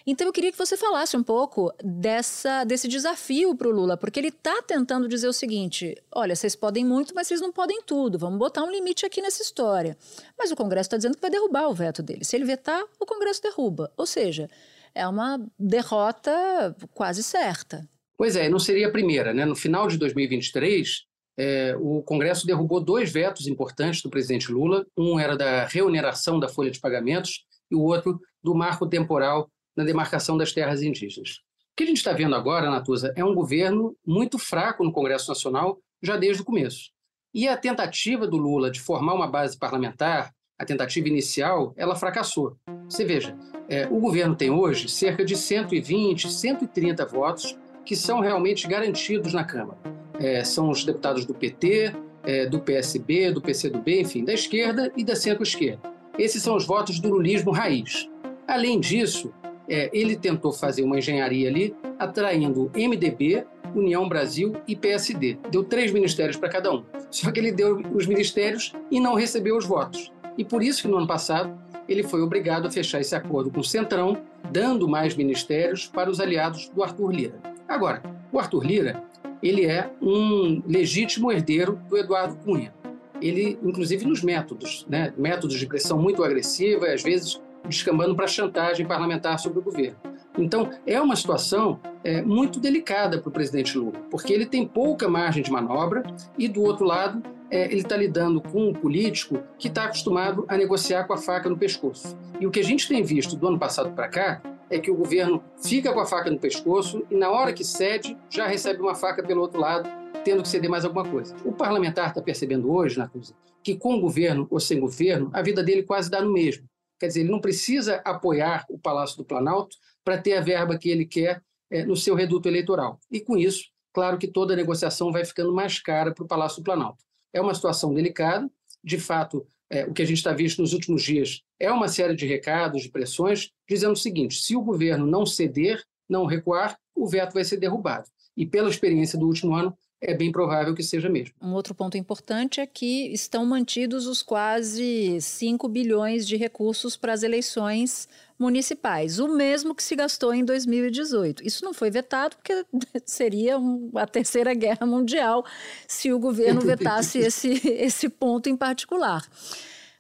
Então 0.07 0.27
eu 0.27 0.33
queria 0.33 0.51
que 0.51 0.59
você 0.59 0.77
falasse 0.77 1.17
um 1.17 1.23
pouco 1.23 1.73
dessa, 1.85 2.65
desse 2.65 2.89
desafio 2.89 3.55
para 3.55 3.69
o 3.69 3.71
Lula, 3.71 3.97
porque 3.97 4.19
ele 4.19 4.29
está 4.29 4.63
tentando 4.63 5.07
dizer 5.07 5.29
o 5.29 5.33
seguinte: 5.33 5.95
olha, 6.13 6.35
vocês 6.35 6.57
podem 6.57 6.85
muito, 6.85 7.15
mas 7.15 7.29
vocês 7.29 7.41
não 7.41 7.53
podem 7.53 7.83
tudo. 7.83 8.19
Vamos 8.19 8.39
botar 8.39 8.65
um 8.65 8.71
limite 8.71 9.05
aqui 9.05 9.21
nessa 9.21 9.43
história. 9.43 9.97
Mas 10.39 10.51
o 10.51 10.57
Congresso 10.57 10.87
está 10.87 10.97
dizendo 10.97 11.17
que 11.17 11.21
vai 11.21 11.31
derrubar 11.31 11.69
o 11.69 11.75
veto 11.75 12.03
dele. 12.03 12.25
Se 12.25 12.35
ele 12.35 12.45
vetar, 12.45 12.83
o 12.99 13.07
Congresso 13.07 13.43
derruba. 13.43 13.93
Ou 13.97 14.07
seja, 14.07 14.49
é 14.95 15.07
uma 15.07 15.39
derrota 15.59 16.75
quase 16.93 17.23
certa. 17.23 17.89
Pois 18.17 18.37
é, 18.37 18.49
não 18.49 18.59
seria 18.59 18.89
a 18.89 18.93
primeira, 18.93 19.33
né? 19.33 19.45
No 19.45 19.57
final 19.57 19.87
de 19.89 19.97
2023, 19.97 21.07
é, 21.39 21.75
o 21.79 22.03
Congresso 22.03 22.47
derrubou 22.47 22.81
dois 22.81 23.11
vetos 23.11 23.47
importantes 23.47 24.03
do 24.03 24.11
presidente 24.11 24.51
Lula. 24.53 24.85
Um 24.97 25.19
era 25.19 25.37
da 25.37 25.65
reoneração 25.67 26.39
da 26.39 26.49
folha 26.49 26.71
de 26.71 26.81
pagamentos 26.81 27.47
e 27.71 27.75
o 27.75 27.81
outro 27.81 28.21
do 28.43 28.55
marco 28.55 28.87
temporal 28.87 29.51
na 29.77 29.85
demarcação 29.85 30.37
das 30.37 30.53
terras 30.53 30.83
indígenas. 30.83 31.39
O 31.73 31.77
que 31.77 31.85
a 31.85 31.87
gente 31.87 31.99
está 31.99 32.13
vendo 32.13 32.35
agora, 32.35 32.71
Natuza, 32.71 33.13
é 33.17 33.25
um 33.25 33.35
governo 33.35 33.97
muito 34.07 34.39
fraco 34.39 34.85
no 34.85 34.93
Congresso 34.93 35.29
Nacional 35.29 35.79
já 36.03 36.17
desde 36.17 36.43
o 36.43 36.45
começo. 36.45 36.91
E 37.33 37.47
a 37.47 37.57
tentativa 37.57 38.27
do 38.27 38.37
Lula 38.37 38.71
de 38.71 38.81
formar 38.81 39.15
uma 39.15 39.27
base 39.27 39.59
parlamentar, 39.59 40.33
a 40.59 40.65
tentativa 40.65 41.09
inicial, 41.09 41.73
ela 41.77 41.95
fracassou. 41.95 42.57
Você 42.85 43.05
veja, 43.05 43.35
é, 43.69 43.87
o 43.87 44.01
governo 44.01 44.35
tem 44.35 44.51
hoje 44.51 44.89
cerca 44.89 45.25
de 45.25 45.37
120, 45.37 46.31
130 46.31 47.07
votos 47.07 47.57
que 47.87 47.97
são 47.97 48.21
realmente 48.21 48.67
garantidos 48.67 49.33
na 49.33 49.45
Câmara 49.45 49.79
é, 50.21 50.45
são 50.45 50.71
os 50.71 50.85
deputados 50.85 51.25
do 51.25 51.35
PT, 51.35 51.93
é, 52.23 52.47
do 52.47 52.61
PSB, 52.61 53.33
do 53.33 53.41
PCdoB, 53.41 54.01
enfim, 54.01 54.25
da 54.25 54.35
esquerda 54.35 54.93
e 54.97 55.03
da 55.03 55.17
centro-esquerda. 55.17 55.81
Esses 56.19 56.43
são 56.43 56.55
os 56.55 56.67
votos 56.67 57.01
do 57.01 57.09
lulismo 57.09 57.51
raiz. 57.51 58.09
Além 58.47 58.79
disso, 58.79 59.33
é, 59.67 59.89
ele 59.93 60.17
tentou 60.17 60.53
fazer 60.53 60.83
uma 60.83 60.99
engenharia 60.99 61.49
ali, 61.49 61.75
atraindo 61.99 62.71
MDB, 62.75 63.47
União 63.75 64.09
Brasil 64.09 64.55
e 64.67 64.77
PSD. 64.77 65.39
Deu 65.51 65.65
três 65.65 65.93
ministérios 65.93 66.37
para 66.37 66.49
cada 66.49 66.73
um. 66.73 66.85
Só 67.11 67.31
que 67.31 67.41
ele 67.41 67.53
deu 67.53 67.81
os 67.95 68.07
ministérios 68.07 68.73
e 68.91 69.01
não 69.01 69.15
recebeu 69.15 69.57
os 69.57 69.65
votos. 69.65 70.13
E 70.37 70.45
por 70.45 70.63
isso 70.63 70.83
que 70.83 70.89
no 70.89 70.99
ano 70.99 71.07
passado 71.07 71.57
ele 71.89 72.03
foi 72.03 72.21
obrigado 72.21 72.67
a 72.67 72.71
fechar 72.71 73.01
esse 73.01 73.15
acordo 73.15 73.51
com 73.51 73.61
o 73.61 73.65
Centrão, 73.65 74.17
dando 74.51 74.89
mais 74.89 75.17
ministérios 75.17 75.87
para 75.87 76.11
os 76.11 76.21
aliados 76.21 76.69
do 76.69 76.83
Arthur 76.83 77.11
Lira. 77.11 77.39
Agora, 77.69 78.03
o 78.33 78.39
Arthur 78.39 78.65
Lira 78.65 79.03
ele 79.43 79.67
é 79.67 79.91
um 80.01 80.63
legítimo 80.67 81.31
herdeiro 81.31 81.81
do 81.89 81.97
Eduardo 81.97 82.37
Cunha. 82.37 82.73
Ele, 83.21 83.59
inclusive 83.63 84.07
nos 84.07 84.23
métodos, 84.23 84.87
né? 84.89 85.13
métodos 85.17 85.59
de 85.59 85.67
pressão 85.67 85.99
muito 85.99 86.25
agressiva 86.25 86.87
às 86.87 87.03
vezes 87.03 87.41
descambando 87.67 88.15
para 88.17 88.27
chantagem 88.27 88.87
parlamentar 88.87 89.39
sobre 89.39 89.59
o 89.59 89.63
governo. 89.63 89.99
Então, 90.39 90.71
é 90.87 91.01
uma 91.01 91.17
situação 91.17 91.79
é, 92.03 92.23
muito 92.23 92.59
delicada 92.59 93.19
para 93.19 93.29
o 93.29 93.33
presidente 93.33 93.77
Lula, 93.77 93.99
porque 94.11 94.33
ele 94.33 94.47
tem 94.47 94.67
pouca 94.67 95.09
margem 95.09 95.43
de 95.43 95.51
manobra 95.51 96.03
e, 96.39 96.49
do 96.49 96.63
outro 96.63 96.85
lado, 96.85 97.23
é, 97.51 97.65
ele 97.65 97.81
está 97.81 97.97
lidando 97.97 98.41
com 98.41 98.69
um 98.69 98.73
político 98.73 99.43
que 99.59 99.69
está 99.69 99.85
acostumado 99.85 100.45
a 100.49 100.57
negociar 100.57 101.05
com 101.05 101.13
a 101.13 101.19
faca 101.19 101.51
no 101.51 101.59
pescoço. 101.59 102.17
E 102.41 102.47
o 102.47 102.51
que 102.51 102.61
a 102.61 102.65
gente 102.65 102.89
tem 102.89 103.03
visto 103.03 103.37
do 103.37 103.49
ano 103.49 103.59
passado 103.59 103.91
para 103.93 104.09
cá 104.09 104.41
é 104.71 104.79
que 104.79 104.91
o 104.91 104.95
governo 104.95 105.43
fica 105.63 105.93
com 105.93 106.01
a 106.01 106.07
faca 106.07 106.31
no 106.31 106.39
pescoço 106.39 107.05
e, 107.11 107.17
na 107.17 107.31
hora 107.31 107.53
que 107.53 107.65
cede, 107.65 108.17
já 108.31 108.47
recebe 108.47 108.81
uma 108.81 108.95
faca 108.95 109.23
pelo 109.23 109.41
outro 109.41 109.61
lado, 109.61 109.89
tendo 110.25 110.43
que 110.43 110.49
ceder 110.49 110.71
mais 110.71 110.85
alguma 110.85 111.05
coisa. 111.05 111.37
O 111.45 111.53
parlamentar 111.53 112.09
está 112.09 112.23
percebendo 112.23 112.73
hoje, 112.73 112.97
Natuza, 112.97 113.35
que 113.63 113.75
com 113.77 114.01
governo 114.01 114.47
ou 114.49 114.61
sem 114.61 114.79
governo, 114.79 115.29
a 115.33 115.43
vida 115.43 115.63
dele 115.63 115.83
quase 115.83 116.09
dá 116.09 116.23
no 116.23 116.33
mesmo. 116.33 116.69
Quer 117.01 117.09
dizer, 117.09 117.21
ele 117.21 117.31
não 117.31 117.41
precisa 117.41 117.97
apoiar 118.05 118.65
o 118.69 118.79
Palácio 118.79 119.17
do 119.17 119.25
Planalto 119.25 119.77
para 120.05 120.19
ter 120.19 120.37
a 120.37 120.41
verba 120.41 120.79
que 120.79 120.89
ele 120.89 121.05
quer 121.05 121.43
é, 121.71 121.85
no 121.85 121.97
seu 121.97 122.15
reduto 122.15 122.49
eleitoral. 122.49 123.01
E 123.11 123.21
com 123.21 123.37
isso, 123.37 123.71
claro 123.93 124.19
que 124.19 124.29
toda 124.29 124.53
a 124.53 124.57
negociação 124.57 125.11
vai 125.11 125.25
ficando 125.25 125.53
mais 125.53 125.81
cara 125.81 126.13
para 126.13 126.25
o 126.25 126.29
Palácio 126.29 126.59
do 126.59 126.65
Planalto. 126.65 127.03
É 127.33 127.41
uma 127.41 127.55
situação 127.55 127.93
delicada, 127.95 128.49
de 128.85 128.99
fato, 128.99 129.47
é, 129.71 129.85
o 129.85 129.95
que 129.95 130.03
a 130.03 130.05
gente 130.05 130.19
está 130.19 130.33
visto 130.33 130.61
nos 130.61 130.73
últimos 130.73 131.03
dias 131.03 131.43
é 131.59 131.71
uma 131.71 131.89
série 131.89 132.17
de 132.17 132.27
recados, 132.27 132.83
de 132.83 132.91
pressões, 132.91 133.51
dizendo 133.69 133.93
o 133.93 133.97
seguinte: 133.97 134.43
se 134.43 134.57
o 134.57 134.63
governo 134.63 135.07
não 135.07 135.25
ceder, 135.25 135.83
não 136.09 136.27
recuar, 136.27 136.77
o 136.95 137.07
veto 137.07 137.33
vai 137.33 137.45
ser 137.45 137.57
derrubado. 137.57 138.09
E 138.37 138.45
pela 138.45 138.69
experiência 138.69 139.19
do 139.19 139.27
último 139.27 139.55
ano, 139.55 139.77
é 140.03 140.15
bem 140.15 140.33
provável 140.33 140.75
que 140.75 140.83
seja 140.83 141.09
mesmo. 141.09 141.35
Um 141.41 141.53
outro 141.53 141.75
ponto 141.75 141.97
importante 141.97 142.59
é 142.61 142.67
que 142.67 143.13
estão 143.13 143.45
mantidos 143.45 144.07
os 144.07 144.23
quase 144.23 145.21
5 145.21 145.69
bilhões 145.69 146.27
de 146.27 146.37
recursos 146.37 146.97
para 146.97 147.13
as 147.13 147.23
eleições 147.23 148.09
municipais, 148.41 149.19
o 149.19 149.29
mesmo 149.29 149.75
que 149.75 149.83
se 149.83 149.95
gastou 149.95 150.33
em 150.33 150.43
2018. 150.43 151.47
Isso 151.47 151.63
não 151.63 151.75
foi 151.75 151.91
vetado 151.91 152.37
porque 152.37 152.65
seria 153.05 153.59
um, 153.59 153.91
a 153.95 154.07
terceira 154.07 154.55
guerra 154.55 154.87
mundial 154.87 155.45
se 155.87 156.11
o 156.11 156.19
governo 156.19 156.63
vetasse 156.63 157.19
esse, 157.19 157.61
esse 157.69 158.09
ponto 158.09 158.49
em 158.49 158.57
particular. 158.57 159.29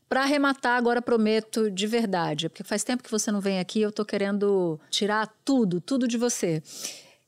Para 0.09 0.22
arrematar, 0.22 0.76
agora 0.76 1.03
prometo 1.03 1.70
de 1.70 1.87
verdade, 1.87 2.48
porque 2.48 2.64
faz 2.64 2.83
tempo 2.83 3.03
que 3.03 3.11
você 3.11 3.31
não 3.31 3.40
vem 3.40 3.61
aqui, 3.61 3.83
eu 3.83 3.90
estou 3.90 4.05
querendo 4.05 4.81
tirar 4.90 5.33
tudo, 5.44 5.81
tudo 5.81 6.09
de 6.09 6.16
você. 6.16 6.62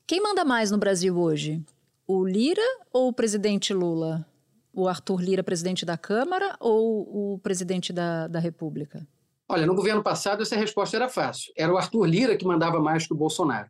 Quem 0.06 0.20
manda 0.20 0.44
mais 0.44 0.70
no 0.70 0.78
Brasil 0.78 1.16
hoje? 1.16 1.62
O 2.06 2.26
Lira 2.26 2.62
ou 2.92 3.08
o 3.08 3.12
presidente 3.12 3.72
Lula? 3.72 4.26
O 4.72 4.88
Arthur 4.88 5.20
Lira, 5.20 5.44
presidente 5.44 5.84
da 5.84 5.98
Câmara, 5.98 6.56
ou 6.58 7.34
o 7.34 7.38
presidente 7.38 7.92
da, 7.92 8.26
da 8.26 8.40
República? 8.40 9.06
Olha, 9.52 9.66
no 9.66 9.74
governo 9.74 10.02
passado 10.02 10.42
essa 10.42 10.56
resposta 10.56 10.96
era 10.96 11.10
fácil. 11.10 11.52
Era 11.54 11.70
o 11.70 11.76
Arthur 11.76 12.06
Lira 12.06 12.36
que 12.38 12.46
mandava 12.46 12.80
mais 12.80 13.06
que 13.06 13.12
o 13.12 13.16
Bolsonaro. 13.16 13.68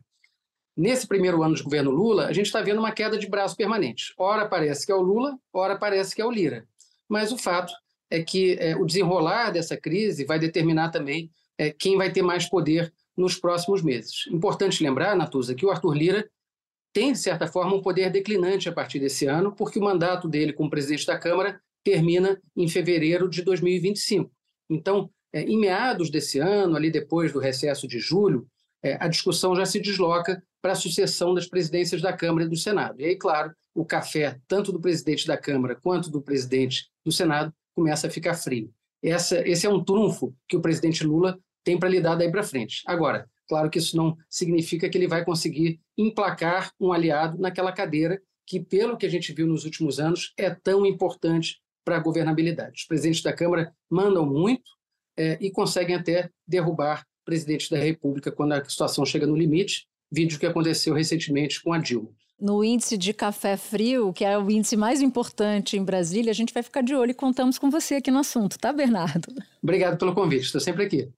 Nesse 0.77 1.05
primeiro 1.05 1.43
ano 1.43 1.55
de 1.55 1.61
governo 1.61 1.91
Lula, 1.91 2.27
a 2.27 2.31
gente 2.31 2.45
está 2.45 2.61
vendo 2.61 2.79
uma 2.79 2.93
queda 2.93 3.17
de 3.17 3.27
braço 3.27 3.57
permanente. 3.57 4.13
Ora 4.17 4.47
parece 4.47 4.85
que 4.85 4.93
é 4.93 4.95
o 4.95 5.01
Lula, 5.01 5.37
ora 5.51 5.77
parece 5.77 6.15
que 6.15 6.21
é 6.21 6.25
o 6.25 6.31
Lira. 6.31 6.65
Mas 7.09 7.33
o 7.33 7.37
fato 7.37 7.73
é 8.09 8.23
que 8.23 8.55
é, 8.61 8.77
o 8.77 8.85
desenrolar 8.85 9.51
dessa 9.51 9.75
crise 9.75 10.23
vai 10.23 10.39
determinar 10.39 10.89
também 10.89 11.29
é, 11.57 11.69
quem 11.69 11.97
vai 11.97 12.09
ter 12.13 12.21
mais 12.21 12.47
poder 12.47 12.93
nos 13.17 13.35
próximos 13.35 13.81
meses. 13.81 14.25
Importante 14.31 14.81
lembrar, 14.81 15.17
Natuza, 15.17 15.53
que 15.53 15.65
o 15.65 15.69
Arthur 15.69 15.95
Lira 15.95 16.29
tem, 16.93 17.11
de 17.11 17.19
certa 17.19 17.45
forma, 17.45 17.75
um 17.75 17.81
poder 17.81 18.09
declinante 18.09 18.69
a 18.69 18.71
partir 18.71 18.99
desse 18.99 19.25
ano, 19.25 19.53
porque 19.53 19.79
o 19.79 19.83
mandato 19.83 20.29
dele 20.29 20.53
como 20.53 20.69
presidente 20.69 21.05
da 21.05 21.19
Câmara 21.19 21.59
termina 21.83 22.41
em 22.55 22.69
fevereiro 22.69 23.29
de 23.29 23.41
2025. 23.41 24.31
Então, 24.69 25.11
em 25.41 25.57
meados 25.59 26.09
desse 26.09 26.39
ano, 26.39 26.75
ali 26.75 26.91
depois 26.91 27.31
do 27.31 27.39
recesso 27.39 27.87
de 27.87 27.99
julho, 27.99 28.47
é, 28.83 28.97
a 28.99 29.07
discussão 29.07 29.55
já 29.55 29.65
se 29.65 29.79
desloca 29.79 30.43
para 30.61 30.73
a 30.73 30.75
sucessão 30.75 31.33
das 31.33 31.47
presidências 31.47 32.01
da 32.01 32.13
Câmara 32.13 32.45
e 32.45 32.49
do 32.49 32.55
Senado. 32.55 33.01
E 33.01 33.05
aí, 33.05 33.15
claro, 33.15 33.51
o 33.73 33.85
café, 33.85 34.39
tanto 34.47 34.71
do 34.71 34.79
presidente 34.79 35.25
da 35.25 35.37
Câmara 35.37 35.75
quanto 35.75 36.09
do 36.09 36.21
presidente 36.21 36.89
do 37.03 37.11
Senado, 37.11 37.53
começa 37.73 38.07
a 38.07 38.09
ficar 38.09 38.35
frio. 38.35 38.71
Essa, 39.01 39.45
esse 39.47 39.65
é 39.65 39.69
um 39.69 39.83
trunfo 39.83 40.33
que 40.47 40.55
o 40.55 40.61
presidente 40.61 41.03
Lula 41.03 41.37
tem 41.63 41.77
para 41.77 41.89
lidar 41.89 42.15
daí 42.15 42.31
para 42.31 42.43
frente. 42.43 42.81
Agora, 42.85 43.27
claro 43.47 43.69
que 43.69 43.79
isso 43.79 43.97
não 43.97 44.15
significa 44.29 44.89
que 44.89 44.97
ele 44.97 45.07
vai 45.07 45.25
conseguir 45.25 45.79
emplacar 45.97 46.71
um 46.79 46.93
aliado 46.93 47.37
naquela 47.39 47.71
cadeira 47.71 48.21
que, 48.45 48.59
pelo 48.59 48.97
que 48.97 49.05
a 49.05 49.09
gente 49.09 49.33
viu 49.33 49.47
nos 49.47 49.65
últimos 49.65 49.99
anos, 49.99 50.33
é 50.37 50.49
tão 50.49 50.85
importante 50.85 51.61
para 51.83 51.97
a 51.97 51.99
governabilidade. 51.99 52.81
Os 52.81 52.85
presidentes 52.85 53.21
da 53.21 53.33
Câmara 53.33 53.73
mandam 53.89 54.25
muito, 54.25 54.63
é, 55.17 55.37
e 55.39 55.51
conseguem 55.51 55.95
até 55.95 56.29
derrubar 56.47 57.05
presidente 57.25 57.69
da 57.69 57.77
República 57.77 58.31
quando 58.31 58.53
a 58.53 58.63
situação 58.63 59.05
chega 59.05 59.25
no 59.25 59.35
limite, 59.35 59.85
vídeo 60.11 60.39
que 60.39 60.45
aconteceu 60.45 60.93
recentemente 60.93 61.61
com 61.61 61.73
a 61.73 61.77
Dilma. 61.77 62.09
no 62.39 62.63
índice 62.63 62.97
de 62.97 63.13
café 63.13 63.55
frio, 63.55 64.11
que 64.11 64.25
é 64.25 64.37
o 64.37 64.51
índice 64.51 64.75
mais 64.75 65.01
importante 65.01 65.77
em 65.77 65.83
Brasília, 65.83 66.31
a 66.31 66.35
gente 66.35 66.53
vai 66.53 66.61
ficar 66.61 66.81
de 66.81 66.93
olho 66.93 67.11
e 67.11 67.13
contamos 67.13 67.57
com 67.57 67.69
você 67.69 67.95
aqui 67.95 68.11
no 68.11 68.19
assunto, 68.19 68.59
tá, 68.59 68.73
Bernardo? 68.73 69.33
Obrigado 69.61 69.97
pelo 69.97 70.13
convite, 70.13 70.43
estou 70.43 70.59
sempre 70.59 70.83
aqui. 70.83 71.09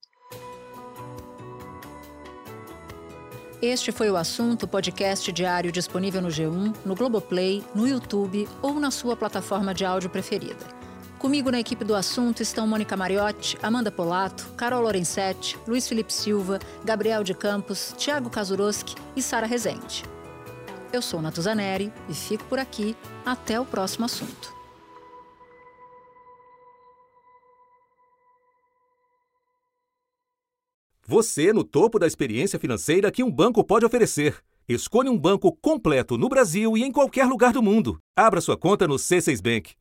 Este 3.62 3.92
foi 3.92 4.12
o 4.12 4.16
assunto 4.16 4.68
podcast 4.68 5.32
diário 5.32 5.72
disponível 5.72 6.22
no 6.22 6.28
G1, 6.28 6.76
no 6.86 6.94
Globoplay, 6.94 7.64
no 7.74 7.88
YouTube 7.88 8.48
ou 8.62 8.80
na 8.80 8.92
sua 8.92 9.16
plataforma 9.16 9.74
de 9.74 9.84
áudio 9.84 10.10
preferida. 10.10 10.85
Comigo 11.26 11.50
na 11.50 11.60
equipe 11.60 11.84
do 11.84 11.96
assunto 11.96 12.44
estão 12.44 12.68
Mônica 12.68 12.96
Mariotti, 12.96 13.58
Amanda 13.64 13.92
Polato, 13.92 14.48
Carol 14.56 14.84
Lorenzetti, 14.84 15.58
Luiz 15.68 15.88
Felipe 15.88 16.14
Silva, 16.14 16.60
Gabriel 16.84 17.24
de 17.24 17.34
Campos, 17.34 17.96
Tiago 17.98 18.30
Kazuroski 18.30 18.94
e 19.16 19.24
Sara 19.24 19.48
Rezende. 19.48 20.04
Eu 20.94 21.02
sou 21.02 21.24
Natuzaneri 21.24 21.92
e 22.08 22.14
fico 22.14 22.44
por 22.44 22.60
aqui. 22.60 22.96
Até 23.26 23.60
o 23.60 23.66
próximo 23.66 24.06
assunto. 24.06 24.54
Você 31.08 31.52
no 31.52 31.64
topo 31.64 31.98
da 31.98 32.06
experiência 32.06 32.60
financeira 32.60 33.12
que 33.12 33.24
um 33.24 33.32
banco 33.32 33.64
pode 33.64 33.84
oferecer. 33.84 34.44
Escolha 34.70 35.10
um 35.10 35.18
banco 35.18 35.52
completo 35.52 36.20
no 36.20 36.30
Brasil 36.30 36.78
e 36.78 36.84
em 36.84 36.92
qualquer 36.92 37.26
lugar 37.26 37.52
do 37.52 37.64
mundo. 37.64 37.98
Abra 38.16 38.40
sua 38.40 38.56
conta 38.56 38.88
no 38.88 38.98
C6 38.98 39.42
Bank. 39.42 39.74